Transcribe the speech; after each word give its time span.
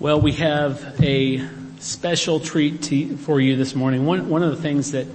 Well, 0.00 0.20
we 0.20 0.30
have 0.34 1.02
a 1.02 1.44
special 1.80 2.38
treat 2.38 2.82
to, 2.82 3.16
for 3.16 3.40
you 3.40 3.56
this 3.56 3.74
morning. 3.74 4.06
One, 4.06 4.28
one 4.28 4.44
of 4.44 4.50
the 4.54 4.62
things 4.62 4.92
that 4.92 5.08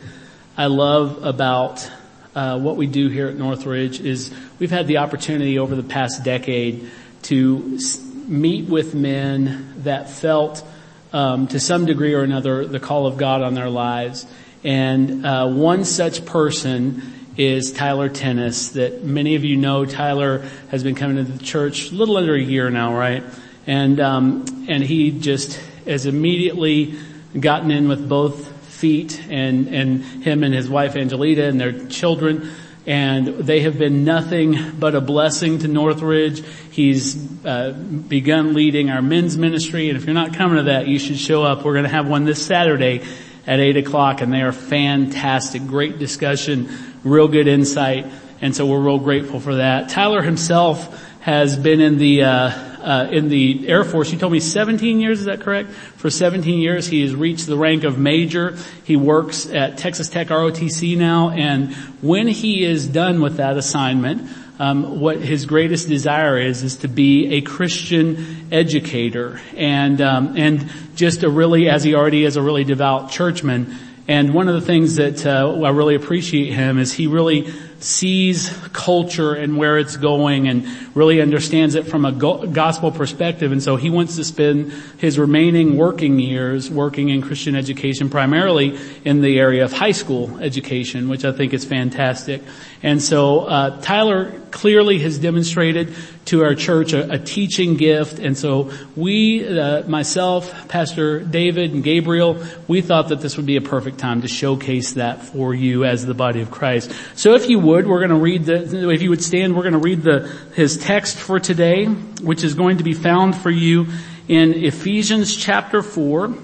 I 0.57 0.65
love 0.65 1.23
about 1.23 1.89
uh, 2.35 2.59
what 2.59 2.75
we 2.75 2.87
do 2.87 3.07
here 3.07 3.29
at 3.29 3.37
Northridge 3.37 4.01
is 4.01 4.33
we've 4.59 4.71
had 4.71 4.87
the 4.87 4.97
opportunity 4.97 5.57
over 5.57 5.77
the 5.77 5.83
past 5.83 6.25
decade 6.25 6.91
to 7.21 7.79
meet 8.27 8.67
with 8.67 8.93
men 8.93 9.73
that 9.83 10.09
felt 10.09 10.67
um, 11.13 11.47
to 11.47 11.61
some 11.61 11.85
degree 11.85 12.13
or 12.13 12.23
another 12.23 12.67
the 12.67 12.81
call 12.81 13.07
of 13.07 13.15
God 13.15 13.41
on 13.41 13.53
their 13.53 13.69
lives. 13.69 14.25
And 14.65 15.25
uh, 15.25 15.47
one 15.47 15.85
such 15.85 16.25
person 16.25 17.03
is 17.37 17.71
Tyler 17.71 18.09
Tennies 18.09 18.73
that 18.73 19.05
many 19.05 19.35
of 19.35 19.45
you 19.45 19.55
know. 19.55 19.85
Tyler 19.85 20.39
has 20.71 20.83
been 20.83 20.95
coming 20.95 21.15
to 21.15 21.23
the 21.23 21.41
church 21.41 21.89
a 21.93 21.95
little 21.95 22.17
under 22.17 22.35
a 22.35 22.41
year 22.41 22.69
now, 22.69 22.93
right? 22.93 23.23
And, 23.65 23.99
um, 23.99 24.65
and 24.67 24.83
he 24.83 25.11
just 25.11 25.59
has 25.85 26.05
immediately 26.05 26.99
gotten 27.39 27.71
in 27.71 27.87
with 27.87 28.07
both 28.07 28.47
feet 28.67 29.25
and, 29.29 29.67
and 29.67 30.03
him 30.03 30.43
and 30.43 30.53
his 30.53 30.69
wife 30.69 30.95
Angelita 30.95 31.47
and 31.47 31.59
their 31.59 31.87
children. 31.87 32.51
And 32.85 33.27
they 33.27 33.61
have 33.61 33.79
been 33.79 34.03
nothing 34.03 34.77
but 34.77 34.93
a 34.93 34.99
blessing 34.99 35.59
to 35.59 35.69
Northridge. 35.69 36.43
He's 36.71 37.15
uh, 37.45 37.71
begun 37.71 38.53
leading 38.53 38.89
our 38.89 39.01
men's 39.01 39.37
ministry, 39.37 39.87
and 39.87 39.97
if 39.97 40.05
you're 40.05 40.13
not 40.13 40.33
coming 40.33 40.57
to 40.57 40.63
that, 40.63 40.87
you 40.87 40.99
should 40.99 41.17
show 41.17 41.43
up. 41.43 41.63
We're 41.63 41.73
going 41.73 41.85
to 41.85 41.89
have 41.89 42.09
one 42.09 42.25
this 42.25 42.45
Saturday 42.45 43.01
at 43.47 43.61
eight 43.61 43.77
o'clock, 43.77 44.19
and 44.19 44.33
they 44.33 44.41
are 44.41 44.51
fantastic. 44.51 45.65
Great 45.65 45.97
discussion, 45.97 46.69
real 47.05 47.29
good 47.29 47.47
insight, 47.47 48.05
and 48.41 48.53
so 48.53 48.65
we're 48.65 48.81
real 48.81 48.99
grateful 48.99 49.39
for 49.39 49.55
that. 49.55 49.87
Tyler 49.87 50.21
himself 50.21 51.01
has 51.21 51.57
been 51.57 51.79
in 51.79 51.97
the 51.97 52.23
uh, 52.23 52.72
uh, 52.83 53.07
in 53.09 53.29
the 53.29 53.67
Air 53.67 53.83
Force. 53.83 54.11
You 54.11 54.19
told 54.19 54.33
me 54.33 54.39
17 54.39 54.99
years, 54.99 55.19
is 55.19 55.25
that 55.25 55.41
correct? 55.41 55.71
For 55.71 56.09
17 56.09 56.59
years, 56.59 56.85
he 56.85 57.01
has 57.01 57.15
reached 57.15 57.47
the 57.47 57.57
rank 57.57 57.83
of 57.83 57.97
major. 57.97 58.57
He 58.83 58.97
works 58.97 59.45
at 59.47 59.77
Texas 59.77 60.09
Tech 60.09 60.27
ROTC 60.27 60.97
now, 60.97 61.29
and 61.29 61.73
when 62.01 62.27
he 62.27 62.63
is 62.63 62.87
done 62.87 63.21
with 63.21 63.37
that 63.37 63.57
assignment, 63.57 64.29
um, 64.59 64.99
what 64.99 65.17
his 65.17 65.45
greatest 65.45 65.87
desire 65.87 66.37
is 66.37 66.61
is 66.63 66.77
to 66.77 66.87
be 66.87 67.37
a 67.37 67.41
Christian 67.41 68.47
educator, 68.51 69.41
and 69.55 69.99
um, 69.99 70.37
and 70.37 70.69
just 70.95 71.23
a 71.23 71.29
really, 71.29 71.69
as 71.69 71.83
he 71.83 71.95
already 71.95 72.23
is, 72.23 72.35
a 72.35 72.41
really 72.41 72.63
devout 72.63 73.09
churchman. 73.09 73.75
And 74.07 74.33
one 74.33 74.49
of 74.49 74.55
the 74.55 74.61
things 74.61 74.97
that 74.97 75.25
uh, 75.25 75.61
I 75.63 75.69
really 75.69 75.95
appreciate 75.95 76.53
him 76.53 76.77
is 76.77 76.93
he 76.93 77.07
really 77.07 77.51
sees 77.83 78.49
culture 78.71 79.33
and 79.33 79.57
where 79.57 79.77
it's 79.77 79.97
going 79.97 80.47
and 80.47 80.65
really 80.95 81.21
understands 81.21 81.75
it 81.75 81.85
from 81.85 82.05
a 82.05 82.11
gospel 82.11 82.91
perspective. 82.91 83.51
And 83.51 83.61
so 83.61 83.75
he 83.75 83.89
wants 83.89 84.15
to 84.15 84.23
spend 84.23 84.71
his 84.97 85.19
remaining 85.19 85.77
working 85.77 86.19
years 86.19 86.71
working 86.71 87.09
in 87.09 87.21
Christian 87.21 87.55
education, 87.55 88.09
primarily 88.09 88.79
in 89.03 89.21
the 89.21 89.39
area 89.39 89.65
of 89.65 89.73
high 89.73 89.91
school 89.91 90.39
education, 90.39 91.09
which 91.09 91.25
I 91.25 91.31
think 91.33 91.53
is 91.53 91.65
fantastic. 91.65 92.41
And 92.83 93.01
so 93.01 93.39
uh, 93.39 93.81
Tyler 93.81 94.39
clearly 94.51 94.99
has 94.99 95.17
demonstrated 95.17 95.95
to 96.25 96.43
our 96.43 96.53
church 96.53 96.91
a, 96.91 97.13
a 97.13 97.17
teaching 97.17 97.77
gift. 97.77 98.19
And 98.19 98.37
so 98.37 98.71
we, 98.95 99.47
uh, 99.47 99.87
myself, 99.87 100.67
Pastor 100.67 101.21
David 101.21 101.73
and 101.73 101.81
Gabriel, 101.81 102.45
we 102.67 102.81
thought 102.81 103.09
that 103.09 103.21
this 103.21 103.37
would 103.37 103.45
be 103.45 103.55
a 103.55 103.61
perfect 103.61 103.99
time 103.99 104.21
to 104.21 104.27
showcase 104.27 104.93
that 104.93 105.23
for 105.23 105.55
you 105.55 105.85
as 105.85 106.05
the 106.05 106.13
body 106.13 106.41
of 106.41 106.51
Christ. 106.51 106.91
So 107.15 107.35
if 107.35 107.49
you 107.49 107.57
would, 107.59 107.87
we're 107.87 107.99
going 107.99 108.09
to 108.09 108.15
read 108.17 108.45
the, 108.45 108.89
if 108.91 109.01
you 109.01 109.09
would 109.09 109.23
stand, 109.23 109.55
we're 109.55 109.63
going 109.63 109.73
to 109.73 109.79
read 109.79 110.03
the, 110.03 110.29
his 110.53 110.77
text 110.77 111.17
for 111.17 111.39
today, 111.39 111.85
which 111.85 112.43
is 112.43 112.53
going 112.53 112.77
to 112.77 112.83
be 112.83 112.93
found 112.93 113.35
for 113.35 113.49
you 113.49 113.87
in 114.27 114.53
Ephesians 114.53 115.35
chapter 115.35 115.81
4 115.81 116.35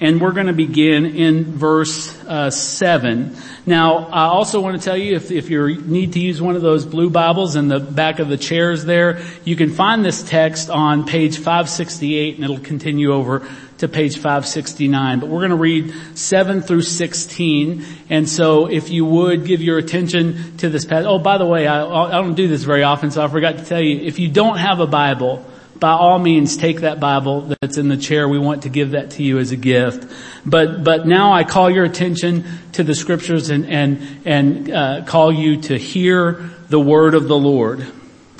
and 0.00 0.20
we're 0.20 0.32
going 0.32 0.46
to 0.46 0.52
begin 0.52 1.06
in 1.06 1.44
verse 1.44 2.14
uh, 2.24 2.50
seven. 2.50 3.34
Now, 3.64 4.06
I 4.08 4.26
also 4.26 4.60
want 4.60 4.80
to 4.80 4.84
tell 4.84 4.96
you 4.96 5.16
if, 5.16 5.30
if 5.30 5.48
you 5.48 5.80
need 5.80 6.12
to 6.12 6.20
use 6.20 6.40
one 6.40 6.54
of 6.54 6.62
those 6.62 6.84
blue 6.84 7.08
Bibles 7.08 7.56
in 7.56 7.68
the 7.68 7.80
back 7.80 8.18
of 8.18 8.28
the 8.28 8.36
chairs 8.36 8.84
there, 8.84 9.22
you 9.44 9.56
can 9.56 9.70
find 9.70 10.04
this 10.04 10.22
text 10.22 10.68
on 10.68 11.06
page 11.06 11.38
568, 11.38 12.36
and 12.36 12.44
it'll 12.44 12.58
continue 12.58 13.12
over 13.12 13.48
to 13.78 13.88
page 13.88 14.16
569. 14.16 15.20
But 15.20 15.30
we're 15.30 15.40
going 15.40 15.50
to 15.50 15.56
read 15.56 15.94
7 16.14 16.60
through 16.60 16.82
16. 16.82 17.84
And 18.10 18.28
so 18.28 18.70
if 18.70 18.90
you 18.90 19.04
would 19.04 19.46
give 19.46 19.62
your 19.62 19.78
attention 19.78 20.58
to 20.58 20.68
this 20.68 20.84
passage. 20.84 21.06
Oh, 21.06 21.18
by 21.18 21.38
the 21.38 21.46
way, 21.46 21.66
I, 21.66 21.86
I 21.86 22.10
don't 22.12 22.34
do 22.34 22.48
this 22.48 22.64
very 22.64 22.82
often, 22.82 23.10
so 23.10 23.24
I 23.24 23.28
forgot 23.28 23.58
to 23.58 23.64
tell 23.64 23.80
you, 23.80 23.98
if 23.98 24.18
you 24.18 24.28
don't 24.28 24.58
have 24.58 24.80
a 24.80 24.86
Bible, 24.86 25.44
by 25.78 25.92
all 25.92 26.18
means 26.18 26.56
take 26.56 26.80
that 26.80 27.00
Bible 27.00 27.54
that's 27.60 27.76
in 27.76 27.88
the 27.88 27.96
chair. 27.96 28.28
We 28.28 28.38
want 28.38 28.62
to 28.62 28.68
give 28.68 28.92
that 28.92 29.12
to 29.12 29.22
you 29.22 29.38
as 29.38 29.52
a 29.52 29.56
gift. 29.56 30.10
But, 30.44 30.84
but 30.84 31.06
now 31.06 31.32
I 31.32 31.44
call 31.44 31.70
your 31.70 31.84
attention 31.84 32.44
to 32.72 32.82
the 32.82 32.94
scriptures 32.94 33.50
and, 33.50 33.66
and, 33.66 34.20
and 34.24 34.70
uh, 34.70 35.04
call 35.04 35.32
you 35.32 35.60
to 35.62 35.76
hear 35.76 36.50
the 36.68 36.80
word 36.80 37.14
of 37.14 37.28
the 37.28 37.36
Lord. 37.36 37.86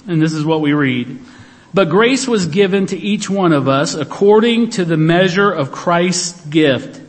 And 0.07 0.23
this 0.23 0.33
is 0.33 0.45
what 0.45 0.61
we 0.61 0.73
read. 0.73 1.19
But 1.75 1.91
grace 1.91 2.27
was 2.27 2.47
given 2.47 2.87
to 2.87 2.97
each 2.97 3.29
one 3.29 3.53
of 3.53 3.69
us 3.69 3.95
according 3.95 4.71
to 4.71 4.85
the 4.85 4.97
measure 4.97 5.51
of 5.51 5.73
Christ's 5.73 6.47
gift. 6.47 7.03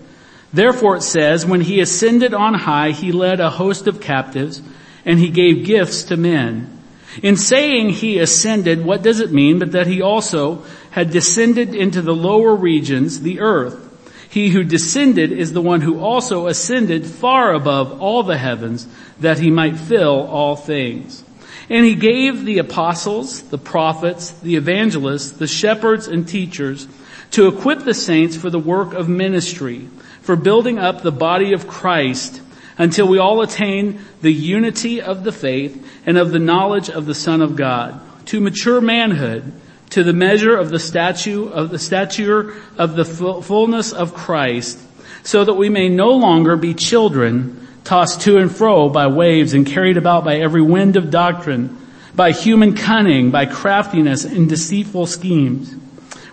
Therefore 0.52 0.98
it 0.98 1.04
says, 1.04 1.46
when 1.46 1.62
he 1.62 1.80
ascended 1.80 2.34
on 2.34 2.54
high, 2.54 2.92
he 2.92 3.12
led 3.12 3.40
a 3.40 3.50
host 3.50 3.88
of 3.88 4.02
captives 4.02 4.62
and 5.06 5.20
he 5.20 5.30
gave 5.30 5.66
gifts 5.66 6.04
to 6.04 6.18
men. 6.18 6.77
In 7.24 7.36
saying 7.36 7.90
he 7.90 8.20
ascended, 8.20 8.86
what 8.86 9.02
does 9.02 9.20
it 9.20 9.32
mean 9.32 9.60
but 9.60 9.72
that 9.72 9.88
he 9.88 10.02
also 10.02 10.64
had 10.92 11.12
descended 11.12 11.74
into 11.74 12.02
the 12.02 12.16
lower 12.16 12.56
regions, 12.56 13.22
the 13.22 13.40
earth? 13.40 13.84
He 14.30 14.50
who 14.50 14.64
descended 14.64 15.32
is 15.32 15.54
the 15.54 15.62
one 15.62 15.82
who 15.82 16.00
also 16.00 16.48
ascended 16.48 17.06
far 17.06 17.54
above 17.54 18.02
all 18.02 18.24
the 18.24 18.38
heavens 18.38 18.88
that 19.20 19.40
he 19.40 19.50
might 19.50 19.78
fill 19.78 20.28
all 20.28 20.56
things. 20.56 21.24
And 21.70 21.86
he 21.86 21.96
gave 21.96 22.46
the 22.46 22.60
apostles, 22.60 23.42
the 23.44 23.58
prophets, 23.58 24.32
the 24.32 24.56
evangelists, 24.56 25.32
the 25.32 25.48
shepherds 25.48 26.08
and 26.08 26.28
teachers 26.28 26.88
to 27.32 27.48
equip 27.48 27.80
the 27.80 27.94
saints 27.94 28.38
for 28.38 28.50
the 28.50 28.60
work 28.60 28.94
of 28.94 29.10
ministry, 29.10 29.90
for 30.22 30.36
building 30.36 30.78
up 30.78 31.02
the 31.02 31.12
body 31.12 31.54
of 31.54 31.68
Christ 31.68 32.42
until 32.78 33.08
we 33.08 33.18
all 33.18 33.42
attain 33.42 34.00
the 34.22 34.34
unity 34.34 35.02
of 35.02 35.24
the 35.24 35.32
faith 35.32 35.86
and 36.06 36.18
of 36.18 36.32
the 36.32 36.40
knowledge 36.40 36.90
of 36.90 37.06
the 37.06 37.16
Son 37.16 37.42
of 37.42 37.56
God, 37.56 38.00
to 38.28 38.40
mature 38.40 38.82
manhood, 38.82 39.52
to 39.90 40.04
the 40.04 40.14
measure 40.14 40.56
of 40.56 40.70
the 40.70 40.80
statue 40.80 41.50
of 41.50 41.70
the 41.70 41.80
stature 41.80 42.56
of 42.78 42.96
the 42.96 43.06
fullness 43.06 43.94
of 43.94 44.14
Christ, 44.14 44.80
so 45.24 45.44
that 45.44 45.54
we 45.54 45.70
may 45.70 45.90
no 45.90 46.12
longer 46.12 46.56
be 46.56 46.74
children 46.74 47.68
tossed 47.84 48.22
to 48.22 48.38
and 48.38 48.54
fro 48.54 48.90
by 48.90 49.08
waves 49.08 49.54
and 49.54 49.66
carried 49.66 49.98
about 49.98 50.26
by 50.26 50.36
every 50.36 50.62
wind 50.62 50.98
of 50.98 51.10
doctrine, 51.10 51.78
by 52.14 52.32
human 52.32 52.76
cunning, 52.76 53.32
by 53.32 53.46
craftiness 53.46 54.26
and 54.26 54.50
deceitful 54.50 55.06
schemes. 55.06 55.74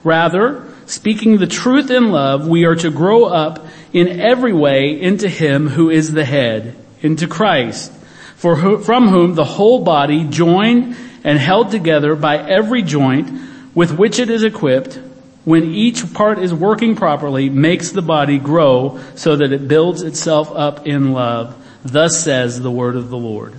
Rather, 0.02 0.66
speaking 0.86 1.38
the 1.38 1.46
truth 1.46 1.90
in 1.90 2.10
love, 2.10 2.48
we 2.48 2.64
are 2.64 2.74
to 2.74 2.90
grow 2.90 3.24
up 3.26 3.64
in 3.94 4.20
every 4.20 4.52
way 4.52 5.00
into 5.00 5.28
Him 5.28 5.68
who 5.68 5.88
is 5.88 6.12
the 6.12 6.24
head, 6.24 6.76
into 7.00 7.26
Christ, 7.26 7.92
for 8.36 8.56
who, 8.56 8.82
from 8.82 9.08
whom 9.08 9.34
the 9.34 9.44
whole 9.44 9.84
body 9.84 10.24
joined 10.24 10.96
and 11.22 11.38
held 11.38 11.70
together 11.70 12.16
by 12.16 12.36
every 12.36 12.82
joint 12.82 13.30
with 13.74 13.96
which 13.96 14.18
it 14.18 14.28
is 14.28 14.42
equipped, 14.42 14.98
when 15.44 15.64
each 15.64 16.12
part 16.12 16.38
is 16.38 16.52
working 16.52 16.96
properly, 16.96 17.48
makes 17.48 17.92
the 17.92 18.02
body 18.02 18.38
grow 18.38 19.00
so 19.14 19.36
that 19.36 19.52
it 19.52 19.68
builds 19.68 20.02
itself 20.02 20.50
up 20.52 20.86
in 20.86 21.12
love. 21.12 21.54
Thus 21.84 22.22
says 22.22 22.60
the 22.60 22.70
word 22.70 22.96
of 22.96 23.10
the 23.10 23.16
Lord. 23.16 23.54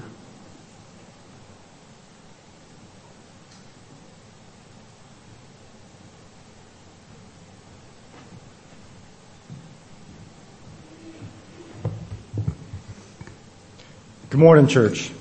Good 14.36 14.42
morning, 14.42 14.68
church. 14.68 15.12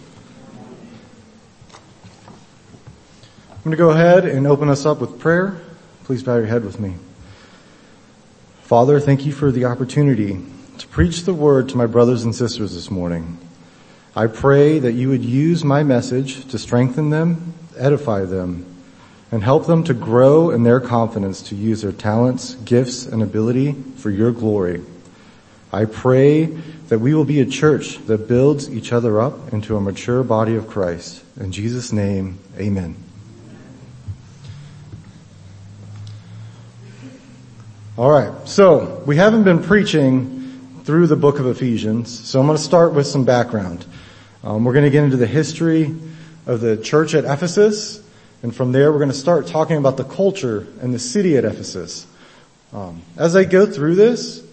I'm 3.48 3.62
going 3.62 3.70
to 3.70 3.76
go 3.76 3.90
ahead 3.90 4.24
and 4.24 4.44
open 4.44 4.68
us 4.68 4.84
up 4.84 5.00
with 5.00 5.20
prayer. 5.20 5.60
Please 6.02 6.24
bow 6.24 6.34
your 6.34 6.46
head 6.46 6.64
with 6.64 6.80
me. 6.80 6.96
Father, 8.62 8.98
thank 8.98 9.24
you 9.24 9.30
for 9.30 9.52
the 9.52 9.66
opportunity 9.66 10.44
to 10.78 10.88
preach 10.88 11.22
the 11.22 11.32
word 11.32 11.68
to 11.68 11.76
my 11.76 11.86
brothers 11.86 12.24
and 12.24 12.34
sisters 12.34 12.74
this 12.74 12.90
morning. 12.90 13.38
I 14.16 14.26
pray 14.26 14.80
that 14.80 14.94
you 14.94 15.10
would 15.10 15.24
use 15.24 15.62
my 15.62 15.84
message 15.84 16.48
to 16.48 16.58
strengthen 16.58 17.10
them, 17.10 17.54
edify 17.76 18.24
them, 18.24 18.66
and 19.30 19.44
help 19.44 19.68
them 19.68 19.84
to 19.84 19.94
grow 19.94 20.50
in 20.50 20.64
their 20.64 20.80
confidence 20.80 21.40
to 21.42 21.54
use 21.54 21.82
their 21.82 21.92
talents, 21.92 22.56
gifts, 22.56 23.06
and 23.06 23.22
ability 23.22 23.74
for 23.94 24.10
your 24.10 24.32
glory. 24.32 24.82
I 25.74 25.86
pray 25.86 26.44
that 26.86 27.00
we 27.00 27.14
will 27.14 27.24
be 27.24 27.40
a 27.40 27.46
church 27.46 27.98
that 28.06 28.28
builds 28.28 28.70
each 28.70 28.92
other 28.92 29.20
up 29.20 29.52
into 29.52 29.76
a 29.76 29.80
mature 29.80 30.22
body 30.22 30.54
of 30.54 30.68
Christ. 30.68 31.24
In 31.40 31.50
Jesus' 31.50 31.92
name, 31.92 32.38
amen. 32.56 32.94
All 37.98 38.08
right, 38.08 38.46
so 38.46 39.02
we 39.04 39.16
haven't 39.16 39.42
been 39.42 39.64
preaching 39.64 40.80
through 40.84 41.08
the 41.08 41.16
book 41.16 41.40
of 41.40 41.48
Ephesians, 41.48 42.20
so 42.24 42.38
I'm 42.38 42.46
going 42.46 42.56
to 42.56 42.62
start 42.62 42.94
with 42.94 43.08
some 43.08 43.24
background. 43.24 43.84
Um, 44.44 44.64
we're 44.64 44.74
going 44.74 44.84
to 44.84 44.90
get 44.90 45.02
into 45.02 45.16
the 45.16 45.26
history 45.26 45.92
of 46.46 46.60
the 46.60 46.76
church 46.76 47.14
at 47.14 47.24
Ephesus, 47.24 48.00
and 48.44 48.54
from 48.54 48.70
there 48.70 48.92
we're 48.92 48.98
going 48.98 49.10
to 49.10 49.16
start 49.16 49.48
talking 49.48 49.76
about 49.76 49.96
the 49.96 50.04
culture 50.04 50.68
and 50.80 50.94
the 50.94 51.00
city 51.00 51.36
at 51.36 51.44
Ephesus. 51.44 52.06
Um, 52.72 53.02
as 53.16 53.34
I 53.34 53.42
go 53.42 53.66
through 53.66 53.96
this, 53.96 54.44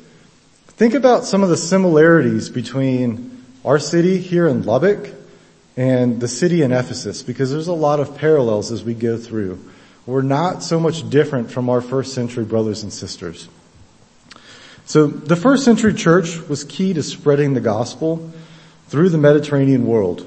think 0.82 0.96
about 0.96 1.26
some 1.26 1.44
of 1.44 1.50
the 1.50 1.58
similarities 1.58 2.50
between 2.50 3.46
our 3.64 3.78
city 3.78 4.18
here 4.18 4.48
in 4.48 4.64
Lubbock 4.64 5.14
and 5.78 6.20
the 6.20 6.28
city 6.28 6.64
in 6.64 6.72
Ephesus, 6.72 7.22
because 7.22 7.52
there's 7.52 7.68
a 7.68 7.72
lot 7.72 8.00
of 8.00 8.18
parallels 8.18 8.72
as 8.72 8.84
we 8.84 8.96
go 8.96 9.16
through. 9.16 9.64
We're 10.08 10.24
not 10.24 10.64
so 10.64 10.80
much 10.80 11.08
different 11.08 11.52
from 11.52 11.70
our 11.70 11.82
first 11.82 12.16
century 12.16 12.46
brothers 12.46 12.82
and 12.82 12.92
sisters. 12.92 13.48
So 14.88 15.06
the 15.06 15.36
first 15.36 15.66
century 15.66 15.94
church 15.94 16.40
was 16.50 16.64
key 16.64 16.94
to 16.94 17.04
spreading 17.04 17.54
the 17.54 17.62
gospel 17.62 18.32
through 18.88 19.10
the 19.10 19.20
Mediterranean 19.20 19.86
world. 19.86 20.26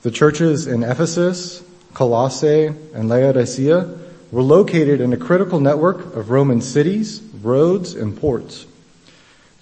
The 0.00 0.10
churches 0.10 0.66
in 0.66 0.84
Ephesus, 0.84 1.62
Colossae, 1.92 2.68
and 2.94 3.10
Laodicea 3.10 3.98
were 4.30 4.42
located 4.42 5.02
in 5.02 5.12
a 5.12 5.18
critical 5.18 5.60
network 5.60 6.16
of 6.16 6.30
Roman 6.30 6.62
cities, 6.62 7.20
roads, 7.42 7.92
and 7.92 8.18
ports. 8.18 8.64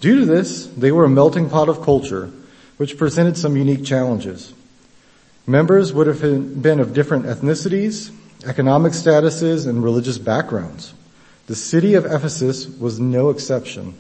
Due 0.01 0.21
to 0.21 0.25
this, 0.25 0.67
they 0.67 0.91
were 0.91 1.05
a 1.05 1.11
melting 1.11 1.51
pot 1.51 1.69
of 1.69 1.83
culture, 1.83 2.31
which 2.79 2.97
presented 2.97 3.37
some 3.37 3.57
unique 3.57 3.85
challenges. 3.85 4.55
Members 5.47 5.93
would 5.93 6.07
have 6.07 6.21
been 6.63 6.81
of 6.81 6.95
different 6.95 7.27
ethnicities, 7.27 8.11
economic 8.47 8.93
statuses, 8.93 9.67
and 9.67 9.85
religious 9.85 10.17
backgrounds. 10.17 10.95
The 11.47 11.55
city 11.55 11.95
of 11.95 12.07
Ephesus 12.07 12.67
was 12.67 12.99
no 12.99 13.29
exception. 13.29 13.95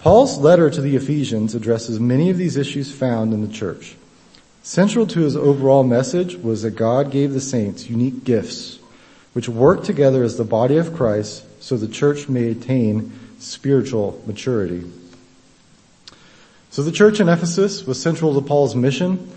Paul's 0.00 0.36
letter 0.36 0.68
to 0.68 0.80
the 0.80 0.96
Ephesians 0.96 1.54
addresses 1.54 1.98
many 1.98 2.28
of 2.28 2.36
these 2.36 2.56
issues 2.56 2.92
found 2.92 3.32
in 3.32 3.40
the 3.40 3.52
church. 3.52 3.96
Central 4.62 5.06
to 5.06 5.20
his 5.20 5.36
overall 5.36 5.84
message 5.84 6.36
was 6.36 6.62
that 6.62 6.72
God 6.72 7.10
gave 7.10 7.32
the 7.32 7.40
saints 7.40 7.88
unique 7.88 8.24
gifts, 8.24 8.78
which 9.32 9.48
work 9.48 9.84
together 9.84 10.22
as 10.22 10.36
the 10.36 10.44
body 10.44 10.76
of 10.76 10.94
Christ 10.94 11.44
so 11.62 11.76
the 11.76 11.88
church 11.88 12.28
may 12.28 12.50
attain 12.50 13.12
spiritual 13.38 14.20
maturity. 14.26 14.84
So 16.76 16.82
the 16.82 16.92
church 16.92 17.20
in 17.20 17.28
Ephesus 17.30 17.86
was 17.86 17.98
central 18.02 18.34
to 18.34 18.46
Paul's 18.46 18.76
mission 18.76 19.32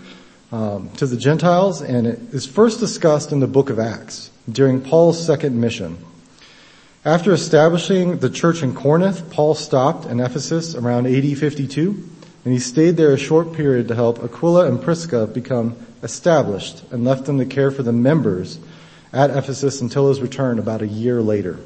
um, 0.52 0.90
to 0.98 1.06
the 1.06 1.16
Gentiles, 1.16 1.80
and 1.80 2.06
it 2.06 2.18
is 2.34 2.44
first 2.44 2.80
discussed 2.80 3.32
in 3.32 3.40
the 3.40 3.46
book 3.46 3.70
of 3.70 3.78
Acts 3.78 4.30
during 4.52 4.82
Paul's 4.82 5.24
second 5.24 5.58
mission. 5.58 5.96
After 7.02 7.32
establishing 7.32 8.18
the 8.18 8.28
church 8.28 8.62
in 8.62 8.74
Corinth, 8.74 9.30
Paul 9.30 9.54
stopped 9.54 10.04
in 10.04 10.20
Ephesus 10.20 10.74
around 10.74 11.06
AD 11.06 11.38
52 11.38 12.10
and 12.44 12.52
he 12.52 12.60
stayed 12.60 12.98
there 12.98 13.14
a 13.14 13.18
short 13.18 13.54
period 13.54 13.88
to 13.88 13.94
help 13.94 14.22
Aquila 14.22 14.66
and 14.66 14.82
Prisca 14.82 15.26
become 15.26 15.76
established 16.02 16.82
and 16.90 17.06
left 17.06 17.24
them 17.24 17.38
to 17.38 17.46
care 17.46 17.70
for 17.70 17.82
the 17.82 17.90
members 17.90 18.58
at 19.14 19.30
Ephesus 19.30 19.80
until 19.80 20.10
his 20.10 20.20
return 20.20 20.58
about 20.58 20.82
a 20.82 20.86
year 20.86 21.22
later. 21.22 21.58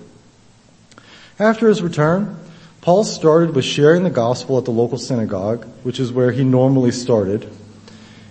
After 1.40 1.66
his 1.66 1.82
return, 1.82 2.38
Paul 2.84 3.04
started 3.04 3.54
with 3.54 3.64
sharing 3.64 4.04
the 4.04 4.10
gospel 4.10 4.58
at 4.58 4.66
the 4.66 4.70
local 4.70 4.98
synagogue, 4.98 5.64
which 5.84 5.98
is 5.98 6.12
where 6.12 6.32
he 6.32 6.44
normally 6.44 6.90
started. 6.90 7.48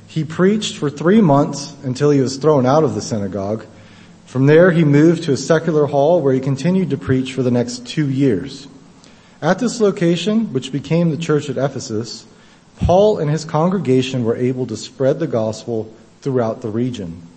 He 0.05 0.23
preached 0.23 0.77
for 0.77 0.91
three 0.91 1.21
months 1.21 1.75
until 1.81 2.11
he 2.11 2.21
was 2.21 2.38
thrown 2.38 2.63
out 2.63 2.83
of 2.83 2.94
the 2.94 3.01
synagogue. 3.01 3.65
From 4.27 4.45
there, 4.45 4.69
he 4.69 4.83
moved 4.83 5.23
to 5.23 5.31
a 5.31 5.38
secular 5.38 5.88
hall 5.88 6.21
where 6.21 6.35
he 6.35 6.39
continued 6.39 6.91
to 6.91 7.00
preach 7.00 7.33
for 7.33 7.41
the 7.41 7.50
next 7.50 7.88
two 7.88 8.07
years. 8.07 8.67
At 9.41 9.57
this 9.57 9.81
location, 9.81 10.53
which 10.53 10.71
became 10.71 11.09
the 11.09 11.17
church 11.17 11.50
at 11.50 11.57
Ephesus, 11.57 12.27
Paul 12.77 13.17
and 13.17 13.31
his 13.31 13.45
congregation 13.45 14.23
were 14.23 14.35
able 14.35 14.67
to 14.67 14.77
spread 14.77 15.17
the 15.17 15.25
gospel 15.25 15.91
throughout 16.21 16.61
the 16.61 16.69
region. 16.69 17.27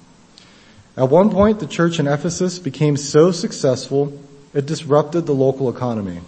At 0.99 1.09
one 1.09 1.31
point, 1.31 1.61
the 1.61 1.67
church 1.67 1.99
in 1.99 2.09
Ephesus 2.09 2.59
became 2.59 2.99
so 2.99 3.33
successful, 3.33 4.13
it 4.53 4.67
disrupted 4.67 5.25
the 5.25 5.33
local 5.33 5.71
economy. 5.71 6.21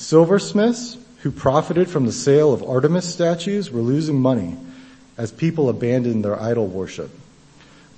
Silversmiths, 0.00 0.96
who 1.18 1.30
profited 1.30 1.90
from 1.90 2.06
the 2.06 2.12
sale 2.12 2.54
of 2.54 2.62
Artemis 2.62 3.04
statues, 3.04 3.70
were 3.70 3.82
losing 3.82 4.18
money 4.18 4.56
as 5.18 5.30
people 5.30 5.68
abandoned 5.68 6.24
their 6.24 6.40
idol 6.40 6.66
worship. 6.66 7.10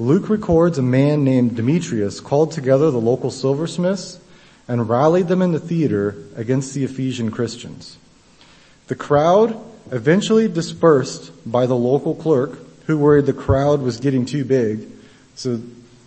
Luke 0.00 0.28
records 0.28 0.78
a 0.78 0.82
man 0.82 1.22
named 1.22 1.54
Demetrius 1.54 2.18
called 2.18 2.50
together 2.50 2.90
the 2.90 3.00
local 3.00 3.30
silversmiths 3.30 4.18
and 4.66 4.88
rallied 4.88 5.28
them 5.28 5.40
in 5.42 5.52
the 5.52 5.60
theater 5.60 6.16
against 6.34 6.74
the 6.74 6.82
Ephesian 6.82 7.30
Christians. 7.30 7.96
The 8.88 8.96
crowd 8.96 9.56
eventually 9.92 10.48
dispersed 10.48 11.30
by 11.48 11.66
the 11.66 11.76
local 11.76 12.16
clerk 12.16 12.58
who 12.86 12.98
worried 12.98 13.26
the 13.26 13.32
crowd 13.32 13.80
was 13.80 14.00
getting 14.00 14.26
too 14.26 14.44
big. 14.44 14.88
So 15.36 15.60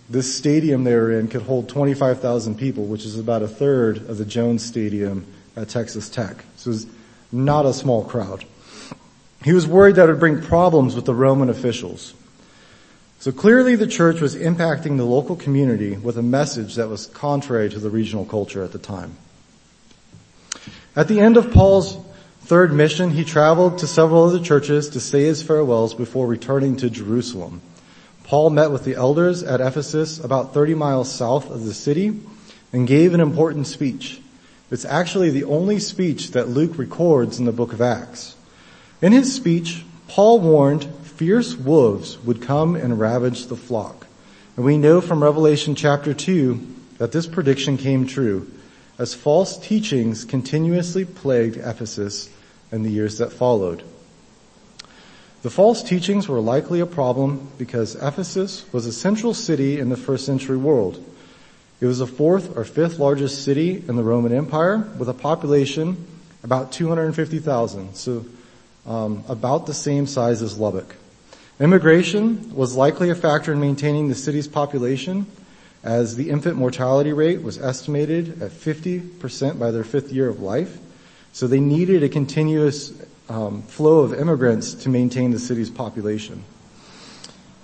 this 0.10 0.36
stadium 0.36 0.84
they 0.84 0.96
were 0.96 1.18
in 1.18 1.30
could 1.30 1.44
hold 1.44 1.70
25,000 1.70 2.60
people, 2.60 2.84
which 2.84 3.06
is 3.06 3.18
about 3.18 3.44
a 3.44 3.48
third 3.48 4.10
of 4.10 4.18
the 4.18 4.26
Jones 4.26 4.62
Stadium 4.62 5.26
at 5.56 5.70
Texas 5.70 6.10
Tech. 6.10 6.44
This 6.54 6.66
was 6.66 6.88
not 7.32 7.66
a 7.66 7.74
small 7.74 8.04
crowd. 8.04 8.46
He 9.44 9.54
was 9.54 9.68
worried 9.68 9.96
that 9.96 10.10
it 10.10 10.14
would 10.14 10.20
bring 10.20 10.42
problems 10.42 10.96
with 10.96 11.06
the 11.06 11.14
Roman 11.14 11.50
officials. 11.50 12.14
So 13.20 13.32
clearly 13.32 13.76
the 13.76 13.88
church 13.88 14.22
was 14.22 14.36
impacting 14.36 14.98
the 14.98 15.04
local 15.04 15.36
community 15.36 15.98
with 15.98 16.18
a 16.18 16.24
message 16.24 16.76
that 16.76 16.90
was 16.90 17.08
contrary 17.08 17.70
to 17.70 17.80
the 17.80 17.90
regional 17.90 18.26
culture 18.26 18.64
at 18.64 18.72
the 18.72 18.80
time. 18.80 19.18
At 20.96 21.08
the 21.08 21.20
end 21.20 21.38
of 21.38 21.52
Paul's 21.52 21.98
third 22.42 22.74
mission, 22.74 23.12
he 23.12 23.24
traveled 23.24 23.80
to 23.80 23.88
several 23.88 24.24
other 24.24 24.40
churches 24.40 24.90
to 24.90 25.00
say 25.00 25.24
his 25.24 25.42
farewells 25.42 25.94
before 25.94 26.28
returning 26.28 26.78
to 26.78 26.90
Jerusalem. 26.90 27.62
Paul 28.24 28.50
met 28.50 28.72
with 28.72 28.86
the 28.86 28.96
elders 28.96 29.44
at 29.44 29.62
Ephesus 29.62 30.20
about 30.20 30.54
30 30.54 30.74
miles 30.76 31.12
south 31.12 31.50
of 31.50 31.66
the 31.66 31.74
city 31.74 32.20
and 32.74 32.88
gave 32.88 33.14
an 33.14 33.20
important 33.20 33.68
speech. 33.68 34.22
It's 34.72 34.86
actually 34.86 35.30
the 35.30 35.44
only 35.44 35.80
speech 35.80 36.32
that 36.32 36.50
Luke 36.50 36.78
records 36.78 37.38
in 37.38 37.46
the 37.46 37.52
book 37.52 37.72
of 37.72 37.82
Acts. 37.82 38.36
In 39.02 39.12
his 39.12 39.34
speech, 39.34 39.86
Paul 40.08 40.40
warned 40.40 40.86
fierce 41.04 41.56
wolves 41.56 42.18
would 42.20 42.42
come 42.42 42.76
and 42.76 43.00
ravage 43.00 43.46
the 43.46 43.56
flock. 43.56 44.08
And 44.56 44.66
we 44.66 44.78
know 44.78 45.02
from 45.02 45.24
Revelation 45.24 45.76
chapter 45.76 46.14
2 46.14 46.76
that 46.98 47.12
this 47.12 47.28
prediction 47.28 47.78
came 47.78 48.08
true 48.08 48.52
as 48.98 49.14
false 49.14 49.58
teachings 49.58 50.24
continuously 50.24 51.06
plagued 51.06 51.58
Ephesus 51.58 52.30
in 52.72 52.84
the 52.84 52.90
years 52.90 53.18
that 53.18 53.34
followed. 53.34 53.84
The 55.42 55.50
false 55.50 55.84
teachings 55.84 56.28
were 56.28 56.40
likely 56.40 56.80
a 56.80 56.86
problem 56.86 57.52
because 57.58 57.96
Ephesus 57.96 58.66
was 58.74 58.86
a 58.86 58.94
central 58.94 59.34
city 59.34 59.80
in 59.80 59.90
the 59.90 59.98
first 59.98 60.26
century 60.26 60.58
world. 60.58 61.04
It 61.82 61.86
was 61.86 62.00
the 62.00 62.08
fourth 62.08 62.58
or 62.58 62.64
fifth 62.64 63.00
largest 63.00 63.44
city 63.44 63.84
in 63.88 63.96
the 63.96 64.04
Roman 64.04 64.32
Empire 64.32 64.78
with 64.98 65.10
a 65.10 65.14
population 65.14 66.08
about 66.44 66.72
250,000, 66.72 67.96
so 67.96 68.26
um, 68.86 69.24
about 69.28 69.66
the 69.66 69.74
same 69.74 70.08
size 70.08 70.42
as 70.42 70.58
Lubbock. 70.58 70.96
Immigration 71.60 72.54
was 72.54 72.76
likely 72.76 73.10
a 73.10 73.16
factor 73.16 73.52
in 73.52 73.60
maintaining 73.60 74.10
the 74.10 74.16
city's 74.16 74.48
population 74.48 75.26
as 75.84 76.16
the 76.16 76.30
infant 76.30 76.58
mortality 76.58 77.14
rate 77.14 77.42
was 77.42 77.58
estimated 77.58 78.42
at 78.42 78.52
50% 78.52 79.60
by 79.60 79.72
their 79.72 79.84
fifth 79.84 80.12
year 80.12 80.28
of 80.28 80.42
life. 80.42 80.78
So 81.32 81.48
they 81.48 81.60
needed 81.60 82.04
a 82.04 82.10
continuous 82.10 82.94
um, 83.30 83.62
flow 83.64 84.00
of 84.00 84.14
immigrants 84.14 84.74
to 84.76 84.90
maintain 84.90 85.32
the 85.32 85.40
city's 85.40 85.70
population. 85.70 86.44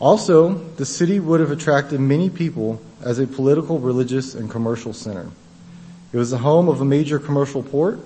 Also, 0.02 0.56
the 0.78 0.86
city 0.86 1.20
would 1.20 1.40
have 1.40 1.52
attracted 1.52 2.00
many 2.00 2.28
people 2.28 2.82
as 3.04 3.20
a 3.20 3.28
political, 3.28 3.78
religious, 3.80 4.34
and 4.34 4.50
commercial 4.50 4.94
center. 4.94 5.30
It 6.12 6.18
was 6.18 6.32
the 6.32 6.40
home 6.40 6.68
of 6.68 6.82
a 6.82 6.86
major 6.86 7.20
commercial 7.20 7.62
port 7.62 8.00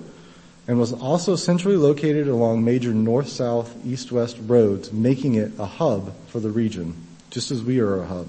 and 0.68 0.78
was 0.78 0.92
also 0.92 1.36
centrally 1.36 1.78
located 1.78 2.28
along 2.28 2.62
major 2.62 2.92
north-south, 2.92 3.74
east-west 3.82 4.36
roads, 4.42 4.92
making 4.92 5.36
it 5.36 5.52
a 5.58 5.64
hub 5.64 6.14
for 6.26 6.38
the 6.38 6.50
region, 6.50 6.94
just 7.30 7.50
as 7.50 7.62
we 7.62 7.80
are 7.80 8.02
a 8.02 8.06
hub. 8.06 8.28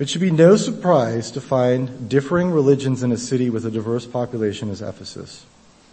It 0.00 0.08
should 0.08 0.22
be 0.22 0.32
no 0.32 0.56
surprise 0.56 1.30
to 1.32 1.40
find 1.40 2.08
differing 2.08 2.50
religions 2.50 3.04
in 3.04 3.12
a 3.12 3.16
city 3.16 3.48
with 3.48 3.64
a 3.64 3.70
diverse 3.70 4.06
population 4.06 4.70
as 4.70 4.82
Ephesus. 4.82 5.46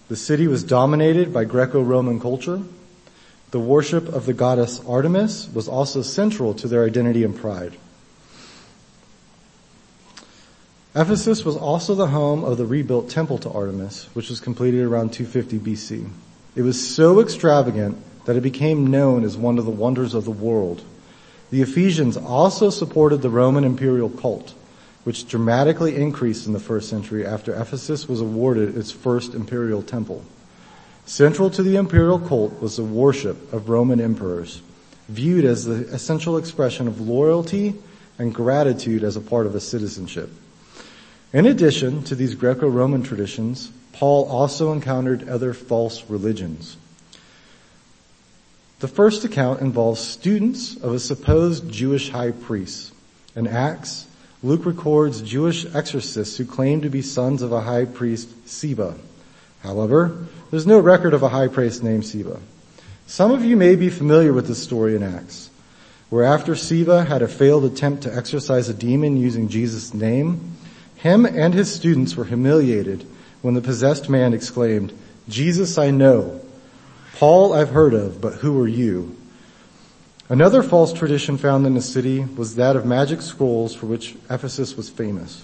The 0.07 0.15
city 0.15 0.47
was 0.47 0.63
dominated 0.63 1.31
by 1.31 1.43
Greco-Roman 1.43 2.19
culture. 2.19 2.63
The 3.51 3.59
worship 3.59 4.09
of 4.09 4.25
the 4.25 4.33
goddess 4.33 4.81
Artemis 4.87 5.49
was 5.53 5.67
also 5.67 6.01
central 6.01 6.53
to 6.55 6.67
their 6.67 6.85
identity 6.85 7.23
and 7.23 7.35
pride. 7.35 7.73
Ephesus 10.95 11.45
was 11.45 11.55
also 11.55 11.95
the 11.95 12.07
home 12.07 12.43
of 12.43 12.57
the 12.57 12.65
rebuilt 12.65 13.09
temple 13.09 13.37
to 13.39 13.51
Artemis, 13.51 14.09
which 14.13 14.29
was 14.29 14.39
completed 14.39 14.83
around 14.83 15.13
250 15.13 15.59
BC. 15.59 16.09
It 16.55 16.63
was 16.63 16.95
so 16.95 17.21
extravagant 17.21 17.97
that 18.25 18.35
it 18.35 18.41
became 18.41 18.87
known 18.87 19.23
as 19.23 19.37
one 19.37 19.59
of 19.59 19.65
the 19.65 19.71
wonders 19.71 20.13
of 20.13 20.25
the 20.25 20.31
world. 20.31 20.83
The 21.51 21.61
Ephesians 21.61 22.17
also 22.17 22.69
supported 22.69 23.21
the 23.21 23.29
Roman 23.29 23.63
imperial 23.63 24.09
cult. 24.09 24.53
which 25.07 25.25
dramatically 25.25 25.95
increased 25.95 26.47
in 26.47 26.51
the 26.51 26.59
first 26.59 26.89
century 26.89 27.25
after 27.25 27.53
Ephesus 27.53 28.09
was 28.09 28.19
awarded 28.19 28.75
its 28.77 28.91
first 28.91 29.33
imperial 29.33 29.81
temple. 29.81 30.21
Central 31.07 31.49
to 31.49 31.63
the 31.63 31.77
imperial 31.77 32.19
cult 32.19 32.61
was 32.61 32.75
the 32.75 32.83
worship 32.83 33.53
of 33.53 33.69
Roman 33.69 34.01
emperors, 34.01 34.61
viewed 35.07 35.45
as 35.45 35.63
the 35.63 35.87
essential 35.87 36.35
expression 36.35 36.85
of 36.85 36.99
loyalty 36.99 37.75
and 38.19 38.35
gratitude 38.35 39.05
as 39.05 39.15
a 39.15 39.21
part 39.21 39.45
of 39.45 39.55
a 39.55 39.61
citizenship. 39.61 40.29
In 41.31 41.45
addition 41.45 42.03
to 42.03 42.15
these 42.15 42.35
Greco-Roman 42.35 43.03
traditions, 43.03 43.71
Paul 43.93 44.25
also 44.25 44.73
encountered 44.73 45.29
other 45.29 45.53
false 45.53 46.03
religions. 46.09 46.75
The 48.79 48.89
first 48.89 49.23
account 49.23 49.61
involves 49.61 50.01
students 50.01 50.75
of 50.75 50.93
a 50.93 50.99
supposed 50.99 51.71
Jewish 51.71 52.09
high 52.09 52.31
priest. 52.31 52.93
In 53.33 53.47
Acts, 53.47 54.07
Luke 54.43 54.65
records 54.65 55.21
Jewish 55.21 55.65
exorcists 55.73 56.35
who 56.35 56.45
claim 56.45 56.81
to 56.81 56.89
be 56.89 57.01
sons 57.01 57.41
of 57.41 57.53
a 57.53 57.61
high 57.61 57.85
priest, 57.85 58.45
Sceva. 58.45 58.99
However, 59.63 60.27
there's 60.51 60.67
no 60.67 60.79
record 60.79 61.13
of 61.13 61.23
a 61.23 61.29
high 61.29 61.47
priest 61.47 61.83
named 61.83 62.03
Sceva. 62.03 62.39
Some 63.05 63.31
of 63.31 63.43
you 63.43 63.55
may 63.55 63.75
be 63.75 63.89
familiar 63.89 64.33
with 64.33 64.47
this 64.47 64.61
story 64.61 64.95
in 64.95 65.03
Acts, 65.03 65.49
where 66.09 66.23
after 66.23 66.53
Sceva 66.53 67.05
had 67.05 67.21
a 67.21 67.27
failed 67.27 67.65
attempt 67.65 68.03
to 68.03 68.15
exorcise 68.15 68.69
a 68.69 68.73
demon 68.73 69.17
using 69.17 69.49
Jesus' 69.49 69.93
name, 69.93 70.55
him 70.95 71.25
and 71.25 71.53
his 71.53 71.73
students 71.73 72.15
were 72.15 72.25
humiliated 72.25 73.05
when 73.41 73.53
the 73.53 73.61
possessed 73.61 74.09
man 74.09 74.33
exclaimed, 74.33 74.93
Jesus 75.29 75.77
I 75.77 75.91
know, 75.91 76.41
Paul 77.15 77.53
I've 77.53 77.69
heard 77.69 77.93
of, 77.93 78.21
but 78.21 78.33
who 78.35 78.61
are 78.61 78.67
you? 78.67 79.15
Another 80.29 80.61
false 80.61 80.91
tradition 80.91 81.37
found 81.37 81.65
in 81.65 81.73
the 81.73 81.81
city 81.81 82.23
was 82.23 82.55
that 82.55 82.75
of 82.75 82.85
magic 82.85 83.21
scrolls 83.21 83.73
for 83.73 83.85
which 83.85 84.15
Ephesus 84.29 84.75
was 84.75 84.89
famous. 84.89 85.43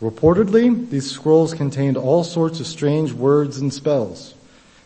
Reportedly, 0.00 0.88
these 0.90 1.10
scrolls 1.10 1.54
contained 1.54 1.96
all 1.96 2.22
sorts 2.22 2.60
of 2.60 2.66
strange 2.66 3.12
words 3.12 3.58
and 3.58 3.72
spells. 3.72 4.34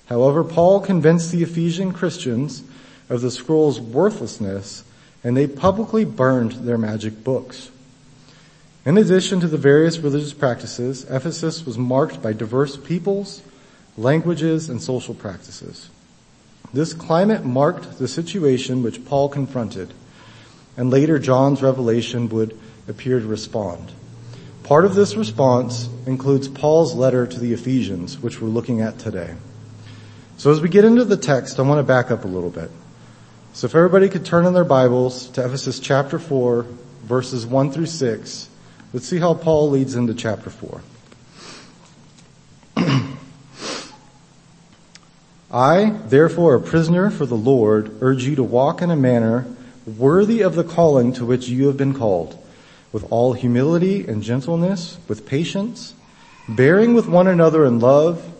However, 0.06 0.42
Paul 0.42 0.80
convinced 0.80 1.30
the 1.30 1.42
Ephesian 1.42 1.92
Christians 1.92 2.62
of 3.08 3.20
the 3.20 3.30
scrolls' 3.30 3.80
worthlessness 3.80 4.84
and 5.24 5.36
they 5.36 5.46
publicly 5.46 6.04
burned 6.04 6.52
their 6.52 6.78
magic 6.78 7.22
books. 7.22 7.70
In 8.84 8.98
addition 8.98 9.38
to 9.40 9.46
the 9.46 9.58
various 9.58 9.98
religious 9.98 10.32
practices, 10.32 11.04
Ephesus 11.08 11.64
was 11.64 11.78
marked 11.78 12.20
by 12.20 12.32
diverse 12.32 12.76
peoples, 12.76 13.42
languages, 13.96 14.68
and 14.68 14.82
social 14.82 15.14
practices. 15.14 15.88
This 16.72 16.92
climate 16.92 17.44
marked 17.44 17.98
the 17.98 18.08
situation 18.08 18.82
which 18.82 19.04
Paul 19.04 19.28
confronted, 19.28 19.92
and 20.76 20.90
later 20.90 21.18
John's 21.18 21.62
revelation 21.62 22.28
would 22.30 22.58
appear 22.88 23.20
to 23.20 23.26
respond. 23.26 23.92
Part 24.64 24.84
of 24.84 24.94
this 24.94 25.16
response 25.16 25.88
includes 26.06 26.48
Paul's 26.48 26.94
letter 26.94 27.26
to 27.26 27.40
the 27.40 27.52
Ephesians, 27.52 28.18
which 28.20 28.40
we're 28.40 28.48
looking 28.48 28.80
at 28.80 28.98
today. 28.98 29.34
So 30.36 30.50
as 30.50 30.60
we 30.60 30.68
get 30.68 30.84
into 30.84 31.04
the 31.04 31.16
text, 31.16 31.58
I 31.58 31.62
want 31.62 31.78
to 31.78 31.82
back 31.82 32.10
up 32.10 32.24
a 32.24 32.28
little 32.28 32.50
bit. 32.50 32.70
So 33.54 33.66
if 33.66 33.74
everybody 33.74 34.08
could 34.08 34.24
turn 34.24 34.46
in 34.46 34.54
their 34.54 34.64
Bibles 34.64 35.28
to 35.30 35.44
Ephesus 35.44 35.78
chapter 35.78 36.18
4, 36.18 36.66
verses 37.02 37.44
1 37.44 37.72
through 37.72 37.86
6, 37.86 38.48
let's 38.92 39.06
see 39.06 39.18
how 39.18 39.34
Paul 39.34 39.70
leads 39.70 39.94
into 39.94 40.14
chapter 40.14 40.48
4. 40.48 40.80
I, 45.52 45.90
therefore, 46.06 46.54
a 46.54 46.60
prisoner 46.60 47.10
for 47.10 47.26
the 47.26 47.36
Lord, 47.36 47.98
urge 48.00 48.24
you 48.24 48.36
to 48.36 48.42
walk 48.42 48.80
in 48.80 48.90
a 48.90 48.96
manner 48.96 49.44
worthy 49.86 50.40
of 50.40 50.54
the 50.54 50.64
calling 50.64 51.12
to 51.14 51.26
which 51.26 51.48
you 51.48 51.66
have 51.66 51.76
been 51.76 51.92
called, 51.94 52.41
with 52.92 53.10
all 53.10 53.32
humility 53.32 54.06
and 54.06 54.22
gentleness, 54.22 54.98
with 55.08 55.26
patience, 55.26 55.94
bearing 56.48 56.94
with 56.94 57.08
one 57.08 57.26
another 57.26 57.64
in 57.64 57.80
love, 57.80 58.32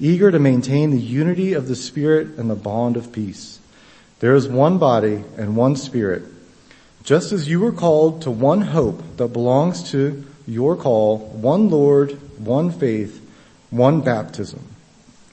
eager 0.00 0.30
to 0.30 0.38
maintain 0.38 0.90
the 0.90 1.00
unity 1.00 1.52
of 1.52 1.68
the 1.68 1.76
Spirit 1.76 2.28
and 2.38 2.48
the 2.48 2.54
bond 2.54 2.96
of 2.96 3.12
peace. 3.12 3.58
There 4.20 4.34
is 4.34 4.48
one 4.48 4.78
body 4.78 5.24
and 5.36 5.56
one 5.56 5.76
Spirit, 5.76 6.22
just 7.02 7.32
as 7.32 7.48
you 7.48 7.60
were 7.60 7.72
called 7.72 8.22
to 8.22 8.30
one 8.30 8.62
hope 8.62 9.02
that 9.16 9.28
belongs 9.28 9.90
to 9.90 10.24
your 10.46 10.76
call, 10.76 11.18
one 11.18 11.68
Lord, 11.68 12.12
one 12.38 12.70
faith, 12.70 13.22
one 13.70 14.00
baptism 14.00 14.62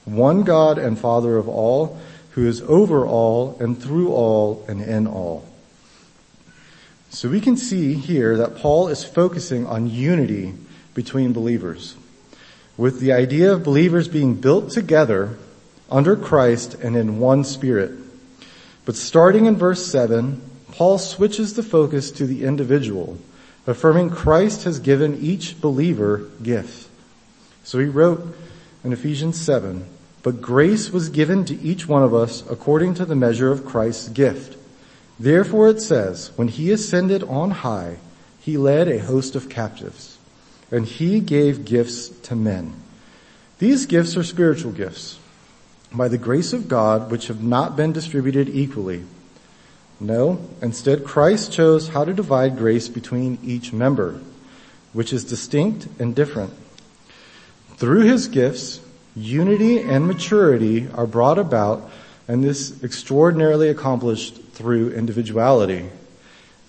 one 0.04 0.42
God 0.42 0.78
and 0.78 0.98
Father 0.98 1.36
of 1.36 1.48
all, 1.48 1.98
who 2.30 2.46
is 2.46 2.60
over 2.62 3.06
all 3.06 3.56
and 3.60 3.80
through 3.80 4.12
all 4.12 4.64
and 4.68 4.80
in 4.80 5.06
all. 5.06 5.44
So 7.14 7.28
we 7.28 7.40
can 7.40 7.56
see 7.56 7.94
here 7.94 8.38
that 8.38 8.56
Paul 8.56 8.88
is 8.88 9.04
focusing 9.04 9.68
on 9.68 9.88
unity 9.88 10.52
between 10.94 11.32
believers, 11.32 11.94
with 12.76 12.98
the 12.98 13.12
idea 13.12 13.52
of 13.52 13.62
believers 13.62 14.08
being 14.08 14.34
built 14.34 14.70
together 14.70 15.38
under 15.88 16.16
Christ 16.16 16.74
and 16.74 16.96
in 16.96 17.20
one 17.20 17.44
spirit. 17.44 17.92
But 18.84 18.96
starting 18.96 19.46
in 19.46 19.54
verse 19.54 19.86
7, 19.86 20.42
Paul 20.72 20.98
switches 20.98 21.54
the 21.54 21.62
focus 21.62 22.10
to 22.10 22.26
the 22.26 22.42
individual, 22.44 23.16
affirming 23.64 24.10
Christ 24.10 24.64
has 24.64 24.80
given 24.80 25.22
each 25.22 25.60
believer 25.60 26.28
gifts. 26.42 26.88
So 27.62 27.78
he 27.78 27.86
wrote 27.86 28.36
in 28.82 28.92
Ephesians 28.92 29.40
7, 29.40 29.86
but 30.24 30.42
grace 30.42 30.90
was 30.90 31.10
given 31.10 31.44
to 31.44 31.60
each 31.60 31.86
one 31.86 32.02
of 32.02 32.12
us 32.12 32.42
according 32.50 32.94
to 32.94 33.04
the 33.04 33.14
measure 33.14 33.52
of 33.52 33.64
Christ's 33.64 34.08
gift. 34.08 34.58
Therefore 35.18 35.68
it 35.68 35.80
says, 35.80 36.30
when 36.36 36.48
he 36.48 36.70
ascended 36.72 37.22
on 37.24 37.50
high, 37.50 37.98
he 38.40 38.56
led 38.56 38.88
a 38.88 38.98
host 38.98 39.36
of 39.36 39.48
captives, 39.48 40.18
and 40.70 40.84
he 40.84 41.20
gave 41.20 41.64
gifts 41.64 42.08
to 42.08 42.36
men. 42.36 42.74
These 43.58 43.86
gifts 43.86 44.16
are 44.16 44.24
spiritual 44.24 44.72
gifts, 44.72 45.18
by 45.92 46.08
the 46.08 46.18
grace 46.18 46.52
of 46.52 46.68
God, 46.68 47.10
which 47.10 47.28
have 47.28 47.42
not 47.42 47.76
been 47.76 47.92
distributed 47.92 48.48
equally. 48.48 49.04
No, 50.00 50.40
instead 50.60 51.04
Christ 51.04 51.52
chose 51.52 51.88
how 51.88 52.04
to 52.04 52.12
divide 52.12 52.58
grace 52.58 52.88
between 52.88 53.38
each 53.42 53.72
member, 53.72 54.20
which 54.92 55.12
is 55.12 55.24
distinct 55.24 55.86
and 56.00 56.14
different. 56.14 56.52
Through 57.76 58.02
his 58.02 58.28
gifts, 58.28 58.80
Unity 59.16 59.80
and 59.80 60.08
maturity 60.08 60.88
are 60.92 61.06
brought 61.06 61.38
about 61.38 61.88
and 62.26 62.42
this 62.42 62.82
extraordinarily 62.82 63.68
accomplished 63.68 64.40
through 64.54 64.90
individuality. 64.90 65.90